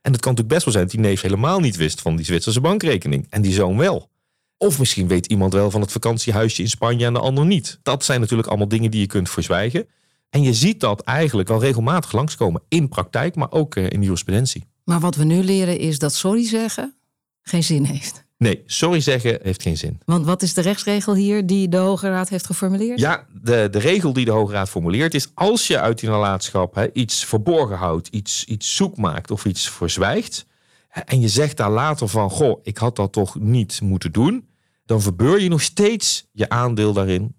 En 0.00 0.12
het 0.12 0.20
kan 0.20 0.34
natuurlijk 0.34 0.48
best 0.48 0.64
wel 0.64 0.72
zijn 0.72 0.84
dat 0.84 0.94
die 0.94 1.04
neef 1.04 1.20
helemaal 1.20 1.60
niet 1.60 1.76
wist 1.76 2.00
van 2.00 2.16
die 2.16 2.24
Zwitserse 2.24 2.60
bankrekening. 2.60 3.26
En 3.30 3.42
die 3.42 3.52
zoon 3.52 3.76
wel. 3.76 4.10
Of 4.56 4.78
misschien 4.78 5.08
weet 5.08 5.26
iemand 5.26 5.52
wel 5.52 5.70
van 5.70 5.80
het 5.80 5.92
vakantiehuisje 5.92 6.62
in 6.62 6.68
Spanje 6.68 7.06
en 7.06 7.12
de 7.12 7.18
ander 7.18 7.46
niet. 7.46 7.78
Dat 7.82 8.04
zijn 8.04 8.20
natuurlijk 8.20 8.48
allemaal 8.48 8.68
dingen 8.68 8.90
die 8.90 9.00
je 9.00 9.06
kunt 9.06 9.30
verzwijgen. 9.30 9.88
En 10.30 10.42
je 10.42 10.54
ziet 10.54 10.80
dat 10.80 11.00
eigenlijk 11.00 11.48
wel 11.48 11.60
regelmatig 11.60 12.12
langskomen 12.12 12.62
in 12.68 12.88
praktijk, 12.88 13.34
maar 13.34 13.52
ook 13.52 13.74
eh, 13.74 13.90
in 13.90 14.02
jurisprudentie. 14.02 14.64
Maar 14.84 15.00
wat 15.00 15.16
we 15.16 15.24
nu 15.24 15.42
leren 15.42 15.78
is 15.78 15.98
dat 15.98 16.14
sorry 16.14 16.46
zeggen 16.46 16.96
geen 17.42 17.64
zin 17.64 17.84
heeft. 17.84 18.24
Nee, 18.38 18.62
sorry 18.66 19.00
zeggen 19.00 19.38
heeft 19.42 19.62
geen 19.62 19.76
zin. 19.76 20.00
Want 20.04 20.26
wat 20.26 20.42
is 20.42 20.54
de 20.54 20.60
rechtsregel 20.60 21.14
hier 21.14 21.46
die 21.46 21.68
de 21.68 21.76
Hoge 21.76 22.08
Raad 22.08 22.28
heeft 22.28 22.46
geformuleerd? 22.46 23.00
Ja, 23.00 23.26
de, 23.42 23.68
de 23.70 23.78
regel 23.78 24.12
die 24.12 24.24
de 24.24 24.30
Hoge 24.30 24.52
Raad 24.52 24.68
formuleert 24.68 25.14
is... 25.14 25.30
als 25.34 25.66
je 25.66 25.80
uit 25.80 25.98
die 25.98 26.08
nalatenschap 26.08 26.74
hè, 26.74 26.92
iets 26.92 27.24
verborgen 27.24 27.76
houdt, 27.76 28.08
iets, 28.08 28.44
iets 28.44 28.76
zoek 28.76 28.96
maakt 28.96 29.30
of 29.30 29.44
iets 29.44 29.70
verzwijgt... 29.70 30.46
en 30.90 31.20
je 31.20 31.28
zegt 31.28 31.56
daar 31.56 31.70
later 31.70 32.08
van, 32.08 32.30
goh, 32.30 32.60
ik 32.62 32.78
had 32.78 32.96
dat 32.96 33.12
toch 33.12 33.38
niet 33.38 33.80
moeten 33.80 34.12
doen... 34.12 34.48
dan 34.84 35.02
verbeur 35.02 35.40
je 35.40 35.48
nog 35.48 35.62
steeds 35.62 36.26
je 36.32 36.48
aandeel 36.48 36.92
daarin... 36.92 37.36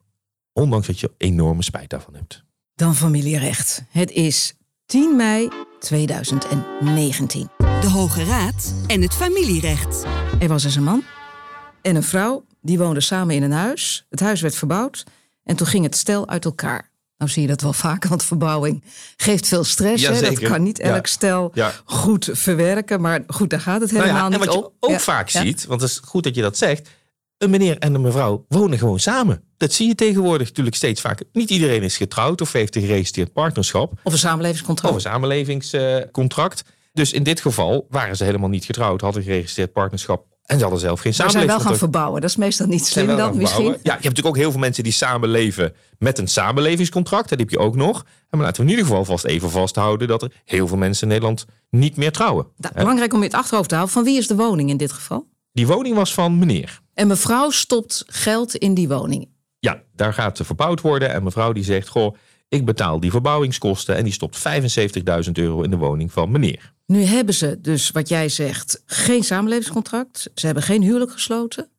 ondanks 0.53 0.87
dat 0.87 0.99
je 0.99 1.11
enorme 1.17 1.63
spijt 1.63 1.89
daarvan 1.89 2.15
hebt. 2.15 2.43
Dan 2.75 2.95
familierecht. 2.95 3.83
Het 3.89 4.11
is 4.11 4.53
10 4.89 5.15
mei 5.15 5.49
2019. 5.79 7.49
De 7.59 7.89
Hoge 7.89 8.23
Raad 8.23 8.73
en 8.87 9.01
het 9.01 9.13
familierecht. 9.13 10.03
Er 10.39 10.47
was 10.47 10.63
eens 10.63 10.75
een 10.75 10.83
man 10.83 11.03
en 11.81 11.95
een 11.95 12.03
vrouw, 12.03 12.45
die 12.61 12.77
woonden 12.77 13.03
samen 13.03 13.35
in 13.35 13.43
een 13.43 13.51
huis. 13.51 14.05
Het 14.09 14.19
huis 14.19 14.41
werd 14.41 14.55
verbouwd 14.55 15.03
en 15.43 15.55
toen 15.55 15.67
ging 15.67 15.83
het 15.83 15.95
stel 15.97 16.27
uit 16.27 16.45
elkaar. 16.45 16.89
Nou 17.17 17.31
zie 17.31 17.41
je 17.41 17.47
dat 17.47 17.61
wel 17.61 17.73
vaker, 17.73 18.09
want 18.09 18.23
verbouwing 18.23 18.83
geeft 19.17 19.47
veel 19.47 19.63
stress. 19.63 20.07
Hè? 20.07 20.21
Dat 20.21 20.39
kan 20.39 20.63
niet 20.63 20.79
elk 20.79 21.05
Ja. 21.05 21.11
stel 21.11 21.51
Ja. 21.53 21.73
goed 21.85 22.29
verwerken. 22.31 23.01
Maar 23.01 23.23
goed, 23.27 23.49
daar 23.49 23.61
gaat 23.61 23.81
het 23.81 23.91
Nou 23.91 24.03
helemaal 24.03 24.29
ja, 24.29 24.33
en 24.33 24.39
niet 24.39 24.45
wat 24.49 24.55
je 24.57 24.65
om. 24.65 24.73
ook 24.79 24.91
Ja. 24.91 24.99
vaak 24.99 25.29
Ja. 25.29 25.41
ziet, 25.41 25.65
want 25.65 25.81
het 25.81 25.89
is 25.89 26.01
goed 26.05 26.23
dat 26.23 26.35
je 26.35 26.41
dat 26.41 26.57
zegt... 26.57 26.89
een 27.39 27.49
meneer 27.49 27.77
en 27.77 27.93
een 27.93 28.01
mevrouw 28.01 28.45
wonen 28.47 28.77
gewoon 28.77 28.99
samen. 28.99 29.43
Dat 29.57 29.73
zie 29.73 29.87
je 29.87 29.95
tegenwoordig 29.95 30.47
natuurlijk 30.47 30.75
steeds 30.75 31.01
vaker. 31.01 31.25
Niet 31.31 31.49
iedereen 31.49 31.83
is 31.83 31.97
getrouwd 31.97 32.41
of 32.41 32.51
heeft 32.51 32.75
een 32.75 32.81
geregistreerd 32.81 33.33
partnerschap... 33.33 33.99
Of 34.03 34.11
een 34.11 34.19
samenlevingscontract. 34.19 34.95
Of 34.95 35.03
een 35.03 35.09
samenlevingscontract. 35.11 36.63
Dus 36.93 37.11
in 37.11 37.23
dit 37.23 37.41
geval 37.41 37.85
waren 37.89 38.15
ze 38.15 38.23
helemaal 38.23 38.49
niet 38.49 38.65
getrouwd, 38.65 39.01
hadden 39.01 39.21
een 39.21 39.27
geregistreerd 39.27 39.71
partnerschap 39.71 40.25
en 40.49 40.57
ze 40.57 40.61
hadden 40.61 40.79
zelf 40.79 40.99
geen 40.99 41.13
maar 41.17 41.31
zijn 41.31 41.47
wel 41.47 41.59
gaan 41.59 41.77
verbouwen. 41.77 42.21
Dat 42.21 42.29
is 42.29 42.35
meestal 42.35 42.67
niet 42.67 42.85
slim 42.85 43.17
dan 43.17 43.37
misschien. 43.37 43.65
Ja, 43.65 43.71
je 43.71 43.89
hebt 43.89 44.03
natuurlijk 44.03 44.27
ook 44.27 44.37
heel 44.37 44.51
veel 44.51 44.59
mensen 44.59 44.83
die 44.83 44.93
samenleven 44.93 45.73
met 45.97 46.17
een 46.17 46.27
samenlevingscontract. 46.27 47.29
Dat 47.29 47.39
heb 47.39 47.49
je 47.49 47.57
ook 47.57 47.75
nog. 47.75 48.05
Maar 48.29 48.41
laten 48.41 48.55
we 48.55 48.63
in 48.63 48.69
ieder 48.69 48.85
geval 48.85 49.05
vast 49.05 49.25
even 49.25 49.49
vasthouden 49.49 50.07
dat 50.07 50.21
er 50.21 50.31
heel 50.45 50.67
veel 50.67 50.77
mensen 50.77 51.03
in 51.03 51.07
Nederland 51.07 51.45
niet 51.69 51.95
meer 51.95 52.11
trouwen. 52.11 52.47
Belangrijk 52.73 53.13
om 53.13 53.19
je 53.19 53.25
het 53.25 53.33
achterhoofd 53.33 53.69
te 53.69 53.75
houden. 53.75 53.95
Van 53.95 54.03
wie 54.03 54.17
is 54.17 54.27
de 54.27 54.35
woning 54.35 54.69
in 54.69 54.77
dit 54.77 54.91
geval? 54.91 55.27
Die 55.53 55.67
woning 55.67 55.95
was 55.95 56.13
van 56.13 56.39
meneer. 56.39 56.79
En 56.99 57.07
mevrouw 57.07 57.49
stopt 57.49 58.03
geld 58.07 58.55
in 58.55 58.73
die 58.73 58.87
woning. 58.87 59.27
Ja, 59.59 59.81
daar 59.95 60.13
gaat 60.13 60.37
ze 60.37 60.43
verbouwd 60.43 60.81
worden. 60.81 61.09
En 61.13 61.23
mevrouw 61.23 61.51
die 61.51 61.63
zegt, 61.63 61.87
goh, 61.87 62.15
ik 62.49 62.65
betaal 62.65 62.99
die 62.99 63.11
verbouwingskosten. 63.11 63.95
En 63.95 64.03
die 64.03 64.13
stopt 64.13 64.37
75.000 65.25 65.31
euro 65.33 65.61
in 65.61 65.69
de 65.69 65.77
woning 65.77 66.11
van 66.11 66.31
meneer. 66.31 66.73
Nu 66.85 67.03
hebben 67.03 67.33
ze 67.33 67.61
dus, 67.61 67.91
wat 67.91 68.09
jij 68.09 68.29
zegt, 68.29 68.83
geen 68.85 69.23
samenlevingscontract. 69.23 70.29
Ze 70.35 70.45
hebben 70.45 70.63
geen 70.63 70.81
huwelijk 70.81 71.11
gesloten. 71.11 71.69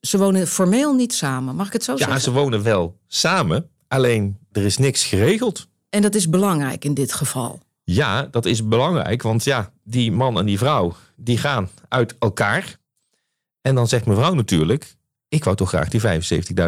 Ze 0.00 0.18
wonen 0.18 0.46
formeel 0.46 0.94
niet 0.94 1.14
samen. 1.14 1.54
Mag 1.56 1.66
ik 1.66 1.72
het 1.72 1.84
zo 1.84 1.92
Ja, 1.92 1.98
zeggen? 1.98 2.20
ze 2.20 2.30
wonen 2.32 2.62
wel 2.62 2.98
samen. 3.06 3.70
Alleen 3.88 4.38
er 4.52 4.64
is 4.64 4.78
niks 4.78 5.04
geregeld. 5.04 5.66
En 5.90 6.02
dat 6.02 6.14
is 6.14 6.28
belangrijk 6.28 6.84
in 6.84 6.94
dit 6.94 7.12
geval. 7.12 7.60
Ja, 7.84 8.22
dat 8.30 8.44
is 8.46 8.68
belangrijk, 8.68 9.22
want 9.22 9.44
ja, 9.44 9.72
die 9.84 10.12
man 10.12 10.38
en 10.38 10.46
die 10.46 10.58
vrouw, 10.58 10.94
die 11.16 11.38
gaan 11.38 11.68
uit 11.88 12.14
elkaar. 12.18 12.76
En 13.66 13.74
dan 13.74 13.88
zegt 13.88 14.06
mevrouw 14.06 14.34
natuurlijk, 14.34 14.96
ik 15.28 15.44
wou 15.44 15.56
toch 15.56 15.68
graag 15.68 15.88
die 15.88 16.00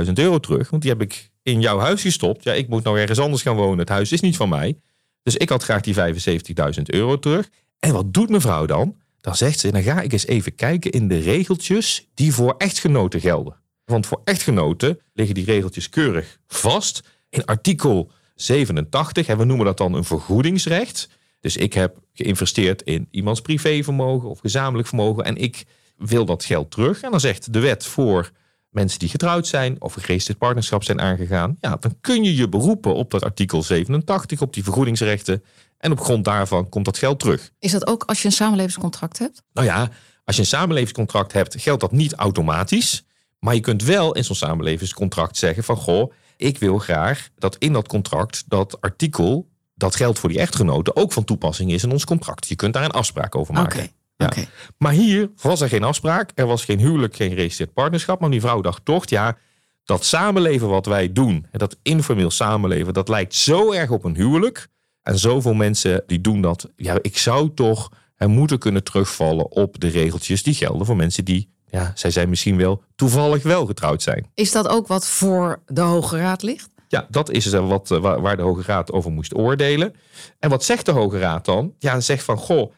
75.000 0.07 0.13
euro 0.13 0.39
terug, 0.39 0.71
want 0.71 0.83
die 0.83 0.91
heb 0.91 1.01
ik 1.01 1.31
in 1.43 1.61
jouw 1.61 1.79
huis 1.79 2.03
gestopt. 2.03 2.45
Ja, 2.45 2.53
ik 2.53 2.69
moet 2.69 2.85
nou 2.85 2.99
ergens 2.99 3.19
anders 3.19 3.43
gaan 3.43 3.57
wonen, 3.57 3.79
het 3.79 3.89
huis 3.89 4.13
is 4.13 4.21
niet 4.21 4.37
van 4.37 4.49
mij. 4.49 4.79
Dus 5.23 5.37
ik 5.37 5.49
had 5.49 5.63
graag 5.63 5.81
die 5.81 5.95
75.000 5.95 6.83
euro 6.85 7.19
terug. 7.19 7.49
En 7.79 7.93
wat 7.93 8.15
doet 8.15 8.29
mevrouw 8.29 8.67
dan? 8.67 8.97
Dan 9.21 9.37
zegt 9.37 9.59
ze, 9.59 9.73
dan 9.73 9.83
ga 9.83 10.01
ik 10.01 10.13
eens 10.13 10.27
even 10.27 10.55
kijken 10.55 10.91
in 10.91 11.09
de 11.09 11.19
regeltjes 11.19 12.09
die 12.15 12.35
voor 12.35 12.55
echtgenoten 12.57 13.21
gelden. 13.21 13.57
Want 13.85 14.07
voor 14.07 14.21
echtgenoten 14.25 15.01
liggen 15.13 15.35
die 15.35 15.45
regeltjes 15.45 15.89
keurig 15.89 16.39
vast. 16.47 17.03
In 17.31 17.45
artikel 17.45 18.11
87, 18.35 19.27
en 19.27 19.39
we 19.39 19.45
noemen 19.45 19.67
dat 19.67 19.77
dan 19.77 19.95
een 19.95 20.05
vergoedingsrecht. 20.05 21.09
Dus 21.41 21.57
ik 21.57 21.73
heb 21.73 21.97
geïnvesteerd 22.13 22.83
in 22.83 23.09
iemands 23.11 23.41
privévermogen 23.41 24.29
of 24.29 24.39
gezamenlijk 24.39 24.89
vermogen 24.89 25.25
en 25.25 25.37
ik 25.37 25.65
wil 25.99 26.25
dat 26.25 26.45
geld 26.45 26.71
terug. 26.71 27.03
En 27.03 27.11
dan 27.11 27.21
zegt 27.21 27.53
de 27.53 27.59
wet 27.59 27.87
voor 27.87 28.31
mensen 28.71 28.99
die 28.99 29.09
getrouwd 29.09 29.47
zijn 29.47 29.77
of 29.79 29.97
een 29.97 30.19
dit 30.19 30.39
partnerschap 30.39 30.85
zijn 30.85 31.01
aangegaan, 31.01 31.57
ja, 31.61 31.77
dan 31.77 31.97
kun 32.01 32.25
je 32.25 32.37
je 32.37 32.49
beroepen 32.49 32.95
op 32.95 33.11
dat 33.11 33.25
artikel 33.25 33.63
87, 33.63 34.41
op 34.41 34.55
die 34.55 34.63
vergoedingsrechten. 34.63 35.45
En 35.79 35.93
op 35.93 36.01
grond 36.01 36.25
daarvan 36.25 36.69
komt 36.69 36.85
dat 36.85 36.99
geld 36.99 37.21
terug. 37.21 37.51
Is 37.59 37.73
dat 37.73 37.87
ook 37.87 38.05
als 38.05 38.21
je 38.23 38.27
een 38.27 38.33
samenlevingscontract 38.33 39.19
hebt? 39.19 39.43
Nou 39.53 39.67
ja, 39.67 39.91
als 40.25 40.37
je 40.37 40.43
een 40.43 40.49
samenlevingscontract 40.49 41.33
hebt, 41.33 41.61
geldt 41.61 41.81
dat 41.81 41.93
niet 41.93 42.15
automatisch. 42.15 43.05
Maar 43.39 43.55
je 43.55 43.61
kunt 43.61 43.83
wel 43.83 44.15
in 44.15 44.25
zo'n 44.25 44.37
samenlevingscontract 44.37 45.37
zeggen 45.37 45.65
van 45.65 45.77
goh, 45.77 46.13
ik 46.37 46.59
wil 46.59 46.79
graag 46.79 47.29
dat 47.37 47.57
in 47.59 47.73
dat 47.73 47.89
contract 47.89 48.45
dat 48.47 48.81
artikel 48.81 49.49
dat 49.75 49.97
geldt 49.97 50.19
voor 50.19 50.29
die 50.29 50.39
echtgenoten 50.39 50.97
ook 50.97 51.13
van 51.13 51.25
toepassing 51.25 51.73
is 51.73 51.83
in 51.83 51.91
ons 51.91 52.05
contract. 52.05 52.49
Je 52.49 52.57
kunt 52.57 52.73
daar 52.75 52.85
een 52.85 52.91
afspraak 52.91 53.35
over 53.35 53.55
maken. 53.55 53.91
Ja. 54.19 54.31
Maar 54.79 54.93
hier 54.93 55.31
was 55.43 55.61
er 55.61 55.69
geen 55.69 55.85
afspraak. 55.85 56.31
Er 56.35 56.47
was 56.47 56.65
geen 56.65 56.79
huwelijk, 56.79 57.17
geen 57.17 57.31
geregistreerd 57.31 57.73
partnerschap. 57.73 58.21
Maar 58.21 58.31
die 58.31 58.41
vrouw 58.41 58.61
dacht 58.61 58.85
toch, 58.85 59.09
ja, 59.09 59.37
dat 59.85 60.05
samenleven 60.05 60.69
wat 60.69 60.87
wij 60.87 61.13
doen, 61.13 61.47
dat 61.53 61.77
informeel 61.83 62.31
samenleven, 62.31 62.95
dat 62.95 63.09
lijkt 63.09 63.35
zo 63.35 63.73
erg 63.73 63.91
op 63.91 64.05
een 64.05 64.17
huwelijk. 64.17 64.69
En 65.03 65.19
zoveel 65.19 65.55
mensen 65.55 66.03
die 66.07 66.21
doen 66.21 66.41
dat. 66.41 66.71
Ja, 66.77 66.99
ik 67.03 67.19
zou 67.19 67.55
toch 67.55 67.93
er 68.17 68.29
moeten 68.29 68.59
kunnen 68.59 68.85
terugvallen 68.85 69.51
op 69.51 69.81
de 69.81 69.89
regeltjes 69.89 70.43
die 70.43 70.55
gelden 70.55 70.87
voor 70.87 70.97
mensen 70.97 71.25
die, 71.25 71.49
ja, 71.71 71.93
zij 71.95 72.11
zijn 72.11 72.29
misschien 72.29 72.57
wel 72.57 72.83
toevallig 72.97 73.43
wel 73.43 73.67
getrouwd 73.67 74.03
zijn. 74.03 74.31
Is 74.35 74.53
dat 74.53 74.69
ook 74.69 74.87
wat 74.87 75.07
voor 75.07 75.63
de 75.67 75.81
Hoge 75.81 76.17
Raad 76.17 76.43
ligt? 76.43 76.69
Ja, 76.89 77.07
dat 77.11 77.31
is 77.31 77.53
wat, 77.53 77.91
eh, 77.91 78.01
waar 78.01 78.37
de 78.37 78.43
Hoge 78.43 78.63
Raad 78.63 78.93
over 78.93 79.11
moest 79.11 79.35
oordelen. 79.35 79.95
En 80.39 80.51
wat 80.51 80.65
zegt 80.65 80.87
de 80.87 80.93
Hoge 80.93 81.19
Raad 81.19 81.45
dan? 81.45 81.75
Ja, 81.79 82.01
zegt 82.01 82.25
van, 82.25 82.37
goh, 82.37 82.73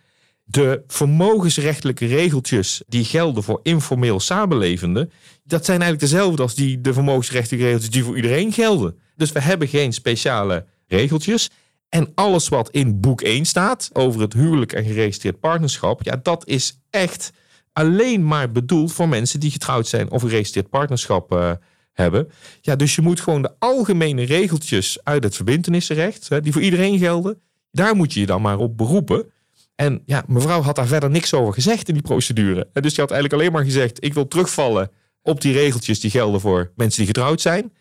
de 0.50 0.83
vermogensrechtelijke 0.87 2.07
regeltjes 2.07 2.83
die 2.87 3.04
gelden 3.04 3.42
voor 3.42 3.61
informeel 3.62 4.21
samenlevenden, 4.21 5.12
dat 5.45 5.64
zijn 5.64 5.83
eigenlijk 5.83 6.12
dezelfde 6.12 6.42
als 6.42 6.54
die, 6.54 6.80
de 6.80 6.92
vermogensrechtelijke 6.92 7.64
regeltjes 7.64 7.92
die 7.92 8.04
voor 8.04 8.16
iedereen 8.16 8.52
gelden. 8.52 8.99
Dus 9.16 9.33
we 9.33 9.40
hebben 9.40 9.69
geen 9.69 9.92
speciale 9.92 10.66
regeltjes. 10.87 11.50
En 11.88 12.12
alles 12.14 12.49
wat 12.49 12.71
in 12.71 13.00
boek 13.00 13.21
1 13.21 13.45
staat 13.45 13.90
over 13.92 14.21
het 14.21 14.33
huwelijk 14.33 14.73
en 14.73 14.85
geregistreerd 14.85 15.40
partnerschap, 15.40 16.02
ja, 16.02 16.21
dat 16.23 16.47
is 16.47 16.80
echt 16.90 17.33
alleen 17.73 18.26
maar 18.26 18.52
bedoeld 18.52 18.92
voor 18.92 19.09
mensen 19.09 19.40
die 19.40 19.50
getrouwd 19.50 19.87
zijn 19.87 20.11
of 20.11 20.23
geregistreerd 20.23 20.69
partnerschap 20.69 21.33
uh, 21.33 21.52
hebben. 21.92 22.30
Ja, 22.61 22.76
dus 22.76 22.95
je 22.95 23.02
moet 23.02 23.21
gewoon 23.21 23.42
de 23.42 23.54
algemene 23.59 24.23
regeltjes 24.23 24.99
uit 25.02 25.25
het 25.25 25.37
verbindenisrecht, 25.37 26.28
hè, 26.28 26.40
die 26.40 26.52
voor 26.52 26.62
iedereen 26.62 26.99
gelden, 26.99 27.40
daar 27.71 27.97
moet 27.97 28.12
je 28.12 28.21
je 28.21 28.26
dan 28.26 28.42
maar 28.42 28.59
op 28.59 28.76
beroepen. 28.76 29.33
En 29.81 30.03
ja, 30.07 30.25
mevrouw 30.27 30.63
had 30.63 30.77
daar 30.77 30.87
verder 30.87 31.11
niks 31.11 31.35
over 31.35 31.55
gezegd 31.55 31.89
in 31.89 31.95
die 31.95 32.03
procedure. 32.03 32.69
Dus 32.73 32.95
die 32.95 33.01
had 33.01 33.11
eigenlijk 33.11 33.33
alleen 33.33 33.53
maar 33.53 33.65
gezegd: 33.65 34.05
ik 34.05 34.15
wil 34.15 34.29
terugvallen 34.29 34.91
op 35.23 35.41
die 35.41 35.53
regeltjes 35.53 36.01
die 36.01 36.11
gelden 36.11 36.41
voor 36.41 36.73
mensen 36.77 36.99
die 36.99 37.07
getrouwd 37.07 37.41
zijn. 37.41 37.73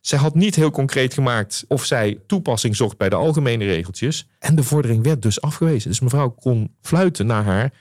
Zij 0.00 0.18
had 0.18 0.34
niet 0.34 0.54
heel 0.54 0.70
concreet 0.70 1.14
gemaakt 1.14 1.64
of 1.68 1.84
zij 1.84 2.18
toepassing 2.26 2.76
zocht 2.76 2.96
bij 2.96 3.08
de 3.08 3.16
algemene 3.16 3.64
regeltjes. 3.64 4.28
En 4.38 4.56
de 4.56 4.62
vordering 4.62 5.02
werd 5.02 5.22
dus 5.22 5.40
afgewezen. 5.40 5.90
Dus 5.90 6.00
mevrouw 6.00 6.30
kon 6.30 6.74
fluiten 6.80 7.26
naar 7.26 7.44
haar 7.44 7.72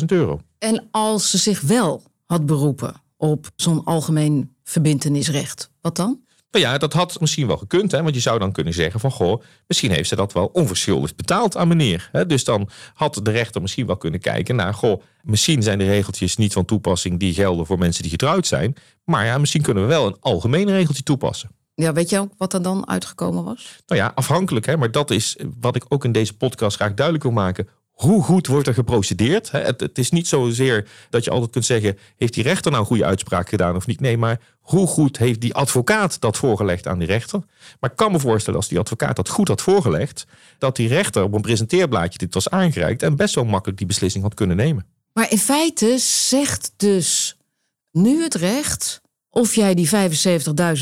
75.000 0.00 0.04
euro. 0.06 0.40
En 0.58 0.88
als 0.90 1.30
ze 1.30 1.38
zich 1.38 1.60
wel 1.60 2.02
had 2.26 2.46
beroepen 2.46 2.94
op 3.16 3.50
zo'n 3.56 3.84
algemeen 3.84 4.56
verbintenisrecht, 4.64 5.70
wat 5.80 5.96
dan? 5.96 6.20
Nou 6.50 6.64
ja, 6.64 6.78
dat 6.78 6.92
had 6.92 7.20
misschien 7.20 7.46
wel 7.46 7.56
gekund. 7.56 7.92
Hè? 7.92 8.02
Want 8.02 8.14
je 8.14 8.20
zou 8.20 8.38
dan 8.38 8.52
kunnen 8.52 8.74
zeggen 8.74 9.00
van... 9.00 9.10
goh, 9.10 9.42
misschien 9.66 9.90
heeft 9.90 10.08
ze 10.08 10.16
dat 10.16 10.32
wel 10.32 10.46
onverschuldigd 10.46 11.16
betaald 11.16 11.56
aan 11.56 11.68
meneer. 11.68 12.08
Hè? 12.12 12.26
Dus 12.26 12.44
dan 12.44 12.68
had 12.94 13.20
de 13.22 13.30
rechter 13.30 13.60
misschien 13.60 13.86
wel 13.86 13.96
kunnen 13.96 14.20
kijken 14.20 14.56
naar... 14.56 14.74
goh, 14.74 15.02
misschien 15.22 15.62
zijn 15.62 15.78
de 15.78 15.84
regeltjes 15.84 16.36
niet 16.36 16.52
van 16.52 16.64
toepassing... 16.64 17.18
die 17.18 17.34
gelden 17.34 17.66
voor 17.66 17.78
mensen 17.78 18.02
die 18.02 18.10
getrouwd 18.10 18.46
zijn. 18.46 18.76
Maar 19.04 19.24
ja, 19.26 19.38
misschien 19.38 19.62
kunnen 19.62 19.82
we 19.82 19.88
wel 19.88 20.06
een 20.06 20.16
algemeen 20.20 20.70
regeltje 20.70 21.02
toepassen. 21.02 21.50
Ja, 21.74 21.92
weet 21.92 22.10
je 22.10 22.18
ook 22.18 22.32
wat 22.36 22.52
er 22.52 22.62
dan 22.62 22.88
uitgekomen 22.88 23.44
was? 23.44 23.76
Nou 23.86 24.00
ja, 24.00 24.12
afhankelijk. 24.14 24.66
Hè, 24.66 24.76
maar 24.76 24.90
dat 24.90 25.10
is 25.10 25.36
wat 25.60 25.76
ik 25.76 25.84
ook 25.88 26.04
in 26.04 26.12
deze 26.12 26.36
podcast 26.36 26.76
graag 26.76 26.94
duidelijk 26.94 27.24
wil 27.24 27.34
maken 27.34 27.68
hoe 28.00 28.22
goed 28.22 28.46
wordt 28.46 28.66
er 28.66 28.74
geprocedeerd? 28.74 29.50
Het, 29.50 29.80
het, 29.80 29.98
is 29.98 30.10
niet 30.10 30.28
zozeer 30.28 30.88
dat 31.10 31.24
je 31.24 31.30
altijd 31.30 31.50
kunt 31.50 31.64
zeggen: 31.64 31.98
heeft 32.16 32.34
die 32.34 32.42
rechter 32.42 32.70
nou 32.70 32.82
een 32.82 32.88
goede 32.88 33.04
uitspraak 33.04 33.48
gedaan 33.48 33.76
of 33.76 33.86
niet? 33.86 34.00
Nee, 34.00 34.18
maar 34.18 34.40
hoe 34.60 34.86
goed 34.86 35.18
heeft 35.18 35.40
die 35.40 35.54
advocaat 35.54 36.20
dat 36.20 36.36
voorgelegd 36.36 36.86
aan 36.86 36.98
die 36.98 37.06
rechter? 37.06 37.42
Maar 37.80 37.90
ik 37.90 37.96
kan 37.96 38.12
me 38.12 38.18
voorstellen 38.18 38.58
als 38.58 38.68
die 38.68 38.78
advocaat 38.78 39.16
dat 39.16 39.28
goed 39.28 39.48
had 39.48 39.62
voorgelegd, 39.62 40.26
dat 40.58 40.76
die 40.76 40.88
rechter 40.88 41.22
op 41.22 41.32
een 41.32 41.40
presenteerblaadje 41.40 42.18
dit 42.18 42.34
was 42.34 42.50
aangereikt 42.50 43.02
en 43.02 43.16
best 43.16 43.34
wel 43.34 43.44
makkelijk 43.44 43.78
die 43.78 43.86
beslissing 43.86 44.24
had 44.24 44.34
kunnen 44.34 44.56
nemen. 44.56 44.86
Maar 45.12 45.30
in 45.30 45.38
feite 45.38 45.98
zegt 45.98 46.72
dus 46.76 47.36
nu 47.92 48.22
het 48.22 48.34
recht 48.34 49.00
of 49.30 49.54
jij 49.54 49.74
die 49.74 49.88
75.000 49.88 49.94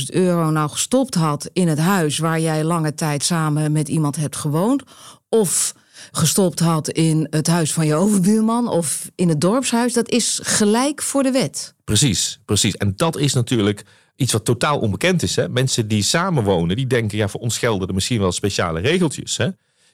euro 0.07 0.51
nou 0.51 0.71
gestopt 0.71 1.15
had 1.15 1.51
in 1.53 1.69
het 1.69 1.79
huis 1.79 2.19
waar 2.19 2.41
jij 2.41 2.65
lange 2.65 2.95
tijd 2.95 3.25
samen 3.25 3.73
met 3.73 3.89
iemand 3.89 4.17
hebt 4.17 4.37
gewoond, 4.37 4.83
of 5.29 5.75
gestopt 6.11 6.59
had 6.59 6.89
in 6.89 7.27
het 7.31 7.47
huis 7.47 7.73
van 7.73 7.87
je 7.87 7.95
overbuurman 7.95 8.69
of 8.69 9.11
in 9.15 9.29
het 9.29 9.41
dorpshuis, 9.41 9.93
dat 9.93 10.09
is 10.09 10.41
gelijk 10.43 11.03
voor 11.03 11.23
de 11.23 11.31
wet. 11.31 11.75
Precies, 11.85 12.41
precies. 12.45 12.77
En 12.77 12.93
dat 12.97 13.17
is 13.17 13.33
natuurlijk 13.33 13.85
iets 14.17 14.33
wat 14.33 14.45
totaal 14.45 14.79
onbekend 14.79 15.23
is. 15.23 15.37
Hè? 15.37 15.49
Mensen 15.49 15.89
die 15.89 16.03
samenwonen, 16.03 16.77
die 16.77 16.87
denken, 16.87 17.19
ja, 17.19 17.29
voor 17.29 17.41
ons 17.41 17.59
gelden 17.59 17.89
er 17.89 17.95
misschien 17.95 18.21
wel 18.21 18.33
speciale 18.33 18.81
regeltjes. 18.81 19.37
Hè? 19.37 19.49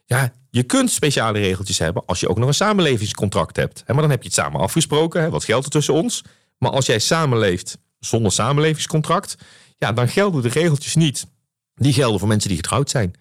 Ja, 0.06 0.32
je 0.50 0.62
kunt 0.62 0.90
speciale 0.90 1.38
regeltjes 1.38 1.78
hebben 1.78 2.02
als 2.06 2.20
je 2.20 2.28
ook 2.28 2.38
nog 2.38 2.48
een 2.48 2.54
samenlevingscontract 2.54 3.56
hebt. 3.56 3.84
Maar 3.86 3.96
dan 3.96 4.10
heb 4.10 4.22
je 4.22 4.28
het 4.28 4.36
samen 4.36 4.60
afgesproken. 4.60 5.30
Wat 5.30 5.44
geldt 5.44 5.64
er 5.64 5.70
tussen 5.70 5.94
ons? 5.94 6.22
Maar 6.58 6.70
als 6.70 6.86
jij 6.86 6.98
samenleeft 6.98 7.78
zonder 7.98 8.32
samenlevingscontract, 8.32 9.36
ja, 9.78 9.92
dan 9.92 10.08
gelden 10.08 10.42
de 10.42 10.48
regeltjes 10.48 10.94
niet. 10.94 11.26
Die 11.74 11.92
gelden 11.92 12.18
voor 12.18 12.28
mensen 12.28 12.48
die 12.48 12.58
getrouwd 12.58 12.90
zijn. 12.90 13.14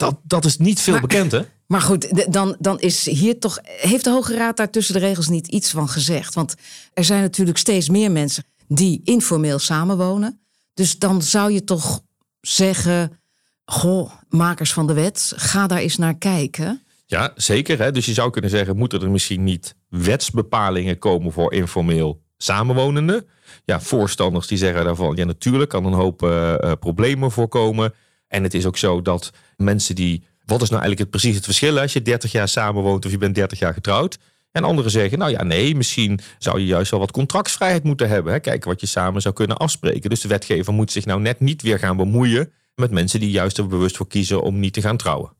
Dat, 0.00 0.20
dat 0.22 0.44
is 0.44 0.56
niet 0.56 0.80
veel 0.80 1.00
bekend, 1.00 1.32
hè? 1.32 1.40
Maar 1.66 1.80
goed, 1.80 2.32
dan, 2.32 2.56
dan 2.58 2.80
is 2.80 3.06
hier 3.06 3.38
toch. 3.38 3.58
Heeft 3.62 4.04
de 4.04 4.10
Hoge 4.10 4.34
Raad 4.34 4.56
daar 4.56 4.70
tussen 4.70 4.94
de 4.94 5.00
regels 5.00 5.28
niet 5.28 5.46
iets 5.46 5.70
van 5.70 5.88
gezegd? 5.88 6.34
Want 6.34 6.54
er 6.92 7.04
zijn 7.04 7.22
natuurlijk 7.22 7.58
steeds 7.58 7.88
meer 7.88 8.10
mensen 8.10 8.44
die 8.68 9.00
informeel 9.04 9.58
samenwonen. 9.58 10.40
Dus 10.74 10.98
dan 10.98 11.22
zou 11.22 11.52
je 11.52 11.64
toch 11.64 12.00
zeggen: 12.40 13.20
Goh, 13.64 14.10
makers 14.28 14.72
van 14.72 14.86
de 14.86 14.92
wet, 14.92 15.32
ga 15.36 15.66
daar 15.66 15.78
eens 15.78 15.96
naar 15.96 16.18
kijken. 16.18 16.82
Ja, 17.06 17.32
zeker. 17.34 17.78
Hè? 17.78 17.92
Dus 17.92 18.06
je 18.06 18.12
zou 18.12 18.30
kunnen 18.30 18.50
zeggen: 18.50 18.76
moeten 18.76 19.02
er 19.02 19.10
misschien 19.10 19.44
niet 19.44 19.74
wetsbepalingen 19.88 20.98
komen 20.98 21.32
voor 21.32 21.52
informeel 21.52 22.22
samenwonenden? 22.36 23.28
Ja, 23.64 23.80
voorstanders 23.80 24.46
die 24.46 24.58
zeggen 24.58 24.84
daarvan: 24.84 25.16
ja, 25.16 25.24
natuurlijk 25.24 25.70
kan 25.70 25.84
een 25.84 25.92
hoop 25.92 26.22
uh, 26.22 26.54
problemen 26.80 27.30
voorkomen. 27.30 27.94
En 28.30 28.42
het 28.42 28.54
is 28.54 28.66
ook 28.66 28.76
zo 28.76 29.02
dat 29.02 29.32
mensen 29.56 29.94
die 29.94 30.22
wat 30.44 30.62
is 30.62 30.68
nou 30.68 30.82
eigenlijk 30.82 30.98
het, 30.98 31.10
precies 31.10 31.36
het 31.36 31.44
verschil 31.44 31.78
als 31.78 31.92
je 31.92 32.02
30 32.02 32.32
jaar 32.32 32.48
samenwoont 32.48 33.04
of 33.04 33.10
je 33.10 33.18
bent 33.18 33.34
30 33.34 33.58
jaar 33.58 33.72
getrouwd? 33.72 34.18
En 34.52 34.64
anderen 34.64 34.90
zeggen, 34.90 35.18
nou 35.18 35.30
ja, 35.30 35.42
nee, 35.42 35.76
misschien 35.76 36.20
zou 36.38 36.58
je 36.58 36.66
juist 36.66 36.90
wel 36.90 37.00
wat 37.00 37.10
contractsvrijheid 37.10 37.82
moeten 37.82 38.08
hebben. 38.08 38.32
Hè? 38.32 38.40
Kijken 38.40 38.68
wat 38.68 38.80
je 38.80 38.86
samen 38.86 39.22
zou 39.22 39.34
kunnen 39.34 39.56
afspreken. 39.56 40.10
Dus 40.10 40.20
de 40.20 40.28
wetgever 40.28 40.72
moet 40.72 40.92
zich 40.92 41.04
nou 41.04 41.20
net 41.20 41.40
niet 41.40 41.62
weer 41.62 41.78
gaan 41.78 41.96
bemoeien 41.96 42.52
met 42.74 42.90
mensen 42.90 43.20
die 43.20 43.30
juist 43.30 43.58
er 43.58 43.66
bewust 43.66 43.96
voor 43.96 44.06
kiezen 44.06 44.42
om 44.42 44.58
niet 44.58 44.72
te 44.72 44.80
gaan 44.80 44.96
trouwen. 44.96 45.32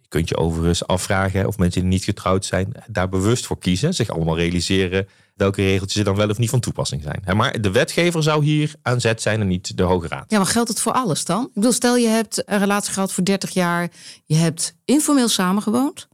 Je 0.00 0.08
kunt 0.08 0.28
je 0.28 0.36
overigens 0.36 0.86
afvragen 0.86 1.46
of 1.46 1.58
mensen 1.58 1.80
die 1.80 1.90
niet 1.90 2.04
getrouwd 2.04 2.44
zijn, 2.44 2.72
daar 2.86 3.08
bewust 3.08 3.46
voor 3.46 3.58
kiezen. 3.58 3.94
Zich 3.94 4.08
allemaal 4.08 4.36
realiseren 4.36 5.08
welke 5.34 5.62
regeltjes 5.62 5.98
er 5.98 6.04
dan 6.04 6.16
wel 6.16 6.28
of 6.28 6.38
niet 6.38 6.50
van 6.50 6.60
toepassing 6.60 7.02
zijn. 7.02 7.36
Maar 7.36 7.60
de 7.60 7.70
wetgever 7.70 8.22
zou 8.22 8.44
hier 8.44 8.72
aan 8.82 9.00
zet 9.00 9.22
zijn 9.22 9.40
en 9.40 9.46
niet 9.46 9.76
de 9.76 9.82
Hoge 9.82 10.08
Raad. 10.08 10.30
Ja, 10.30 10.36
maar 10.36 10.46
geldt 10.46 10.68
het 10.68 10.80
voor 10.80 10.92
alles 10.92 11.24
dan? 11.24 11.44
Ik 11.44 11.54
bedoel, 11.54 11.72
stel 11.72 11.96
je 11.96 12.08
hebt 12.08 12.42
een 12.46 12.58
relatie 12.58 12.92
gehad 12.92 13.12
voor 13.12 13.24
30 13.24 13.50
jaar, 13.50 13.90
je 14.24 14.34
hebt 14.34 14.74
informeel 14.84 15.28
samengewoond, 15.28 16.08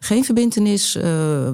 geen 0.00 0.24
verbindenis, 0.24 0.96
uh, 0.96 1.02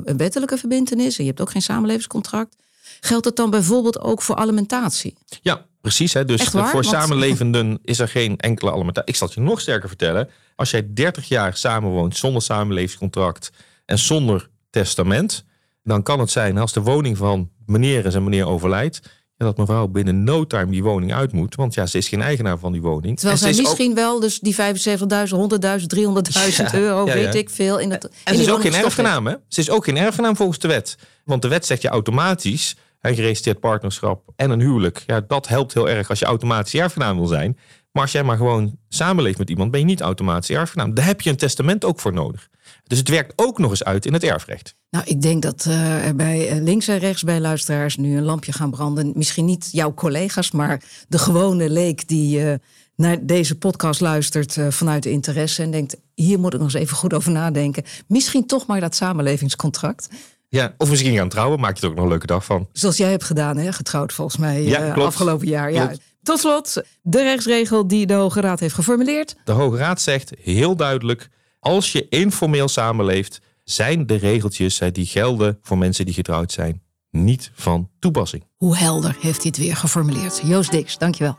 een 0.04 0.16
wettelijke 0.16 0.58
verbindenis, 0.58 1.16
en 1.18 1.24
je 1.24 1.30
hebt 1.30 1.42
ook 1.42 1.50
geen 1.50 1.62
samenlevingscontract. 1.62 2.56
Geldt 3.00 3.24
het 3.24 3.36
dan 3.36 3.50
bijvoorbeeld 3.50 4.00
ook 4.00 4.22
voor 4.22 4.36
alimentatie? 4.36 5.14
Ja, 5.42 5.66
precies. 5.80 6.12
Hè? 6.12 6.24
Dus 6.24 6.42
voor 6.42 6.72
Want- 6.72 6.86
samenlevenden 6.86 7.78
is 7.82 7.98
er 7.98 8.08
geen 8.08 8.36
enkele 8.36 8.72
alimentatie. 8.72 9.10
Ik 9.10 9.16
zal 9.16 9.26
het 9.26 9.36
je 9.36 9.42
nog 9.42 9.60
sterker 9.60 9.88
vertellen. 9.88 10.28
Als 10.56 10.70
jij 10.70 10.92
30 10.92 11.28
jaar 11.28 11.56
samenwoont 11.56 12.16
zonder 12.16 12.42
samenlevingscontract 12.42 13.50
en 13.84 13.98
zonder 13.98 14.48
testament, 14.70 15.44
dan 15.82 16.02
kan 16.02 16.20
het 16.20 16.30
zijn 16.30 16.58
als 16.58 16.72
de 16.72 16.80
woning 16.80 17.16
van 17.16 17.50
meneer 17.66 18.14
en 18.14 18.24
meneer 18.24 18.46
overlijdt, 18.46 19.00
ja, 19.36 19.44
dat 19.44 19.56
mevrouw 19.56 19.86
binnen 19.86 20.24
no 20.24 20.46
time 20.46 20.70
die 20.70 20.82
woning 20.82 21.12
uit 21.14 21.32
moet. 21.32 21.54
Want 21.54 21.74
ja, 21.74 21.86
ze 21.86 21.98
is 21.98 22.08
geen 22.08 22.22
eigenaar 22.22 22.58
van 22.58 22.72
die 22.72 22.82
woning. 22.82 23.16
Terwijl 23.18 23.38
En 23.40 23.46
ze 23.46 23.52
zij 23.54 23.62
ook- 23.62 23.68
misschien 23.68 23.94
wel 23.94 24.20
dus 24.20 24.38
die 24.38 24.54
75.000, 24.54 25.40
100.000, 25.40 25.88
300.000 25.90 26.70
Ja, 26.70 26.78
euro, 26.78 27.06
ja, 27.06 27.14
ja. 27.14 27.24
weet 27.24 27.34
ik 27.34 27.50
veel. 27.50 27.78
In 27.78 27.90
het, 27.90 28.04
En 28.24 28.34
ze 28.34 28.40
is 28.42 28.50
ook 28.50 28.60
geen 28.60 28.74
erfgenaam, 28.74 29.26
hè? 29.26 29.34
Ze 29.48 29.60
is 29.60 29.70
ook 29.70 29.84
geen 29.84 29.96
erfgenaam 29.96 30.36
volgens 30.36 30.58
de 30.58 30.68
wet. 30.68 30.96
Want 31.24 31.42
de 31.42 31.48
wet 31.48 31.66
zegt 31.66 31.82
je 31.82 31.88
automatisch, 31.88 32.76
een 33.00 33.14
geregistreerd 33.14 33.60
partnerschap 33.60 34.22
en 34.36 34.50
een 34.50 34.60
huwelijk. 34.60 35.02
Ja, 35.06 35.20
dat 35.20 35.48
helpt 35.48 35.74
heel 35.74 35.88
erg 35.88 36.08
als 36.10 36.18
je 36.18 36.24
automatisch 36.24 36.74
erfgenaam 36.74 37.16
wil 37.16 37.26
zijn. 37.26 37.58
Maar 37.92 38.02
als 38.02 38.12
jij 38.12 38.22
maar 38.24 38.36
gewoon 38.36 38.78
samenleeft 38.88 39.38
met 39.38 39.50
iemand, 39.50 39.70
ben 39.70 39.80
je 39.80 39.86
niet 39.86 40.00
automatisch 40.00 40.50
erfgenaam. 40.56 40.94
Daar 40.94 41.04
heb 41.04 41.20
je 41.20 41.30
een 41.30 41.36
testament 41.36 41.84
ook 41.84 42.00
voor 42.00 42.12
nodig. 42.12 42.48
Dus 42.84 42.98
het 42.98 43.08
werkt 43.08 43.32
ook 43.36 43.58
nog 43.58 43.70
eens 43.70 43.84
uit 43.84 44.06
in 44.06 44.12
het 44.12 44.24
erfrecht. 44.24 44.74
Nou, 44.92 45.04
ik 45.06 45.22
denk 45.22 45.42
dat 45.42 45.64
eh, 45.68 46.06
er 46.06 46.16
bij 46.16 46.48
eh, 46.48 46.62
links 46.62 46.88
en 46.88 46.98
rechts 46.98 47.22
bij 47.22 47.40
luisteraars 47.40 47.96
nu 47.96 48.16
een 48.16 48.24
lampje 48.24 48.52
gaan 48.52 48.70
branden. 48.70 49.12
Misschien 49.14 49.44
niet 49.44 49.68
jouw 49.70 49.94
collega's, 49.94 50.50
maar 50.50 50.82
de 51.08 51.18
gewone 51.18 51.70
leek 51.70 52.08
die 52.08 52.44
eh, 52.44 52.54
naar 52.96 53.26
deze 53.26 53.58
podcast 53.58 54.00
luistert 54.00 54.56
vanuit 54.68 55.02
de 55.02 55.10
interesse 55.10 55.62
en 55.62 55.70
denkt: 55.70 55.96
hier 56.14 56.38
moet 56.38 56.52
ik 56.52 56.60
nog 56.60 56.72
eens 56.74 56.82
even 56.82 56.96
goed 56.96 57.14
over 57.14 57.30
nadenken. 57.30 57.84
Misschien 58.06 58.46
toch 58.46 58.66
maar 58.66 58.80
dat 58.80 58.94
samenlevingscontract. 58.94 60.08
Ja, 60.48 60.74
of 60.78 60.90
misschien 60.90 61.16
gaan 61.16 61.28
trouwen, 61.28 61.60
maak 61.60 61.76
je 61.76 61.82
er 61.82 61.88
ook 61.88 61.94
nog 61.94 62.04
een 62.04 62.10
leuke 62.10 62.26
dag 62.26 62.44
van. 62.44 62.68
Zoals 62.72 62.96
jij 62.96 63.10
hebt 63.10 63.24
gedaan, 63.24 63.56
hè? 63.56 63.72
getrouwd 63.72 64.12
volgens 64.12 64.36
mij 64.36 64.62
Ja, 64.62 64.92
afgelopen 64.92 65.48
jaar. 65.48 65.72
Ja. 65.72 65.92
Tot 66.22 66.38
slot, 66.38 66.82
de 67.02 67.22
rechtsregel 67.22 67.86
die 67.86 68.06
de 68.06 68.14
Hoge 68.14 68.40
Raad 68.40 68.60
heeft 68.60 68.74
geformuleerd. 68.74 69.36
De 69.44 69.52
Hoge 69.52 69.76
Raad 69.76 70.00
zegt 70.00 70.32
heel 70.40 70.76
duidelijk: 70.76 71.28
als 71.60 71.92
je 71.92 72.08
informeel 72.08 72.68
samenleeft, 72.68 73.40
zijn 73.72 74.06
de 74.06 74.14
regeltjes 74.14 74.78
hè, 74.78 74.90
die 74.90 75.06
gelden 75.06 75.58
voor 75.62 75.78
mensen 75.78 76.04
die 76.04 76.14
getrouwd 76.14 76.52
zijn 76.52 76.82
niet 77.10 77.50
van 77.54 77.90
toepassing. 77.98 78.44
Hoe 78.56 78.76
helder 78.76 79.16
heeft 79.20 79.42
hij 79.42 79.46
het 79.46 79.56
weer 79.56 79.76
geformuleerd? 79.76 80.40
Joost 80.44 80.70
Dix, 80.70 80.98
dankjewel. 80.98 81.36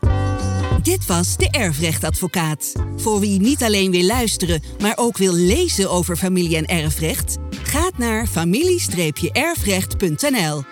Dit 0.82 1.06
was 1.06 1.36
de 1.36 1.48
Erfrechtadvocaat. 1.50 2.72
Voor 2.96 3.20
wie 3.20 3.40
niet 3.40 3.62
alleen 3.62 3.90
wil 3.90 4.04
luisteren, 4.04 4.62
maar 4.80 4.96
ook 4.96 5.16
wil 5.16 5.34
lezen 5.34 5.90
over 5.90 6.16
familie- 6.16 6.56
en 6.56 6.66
erfrecht, 6.66 7.36
gaat 7.62 7.98
naar 7.98 8.26
familie-erfrecht.nl, 8.26 10.62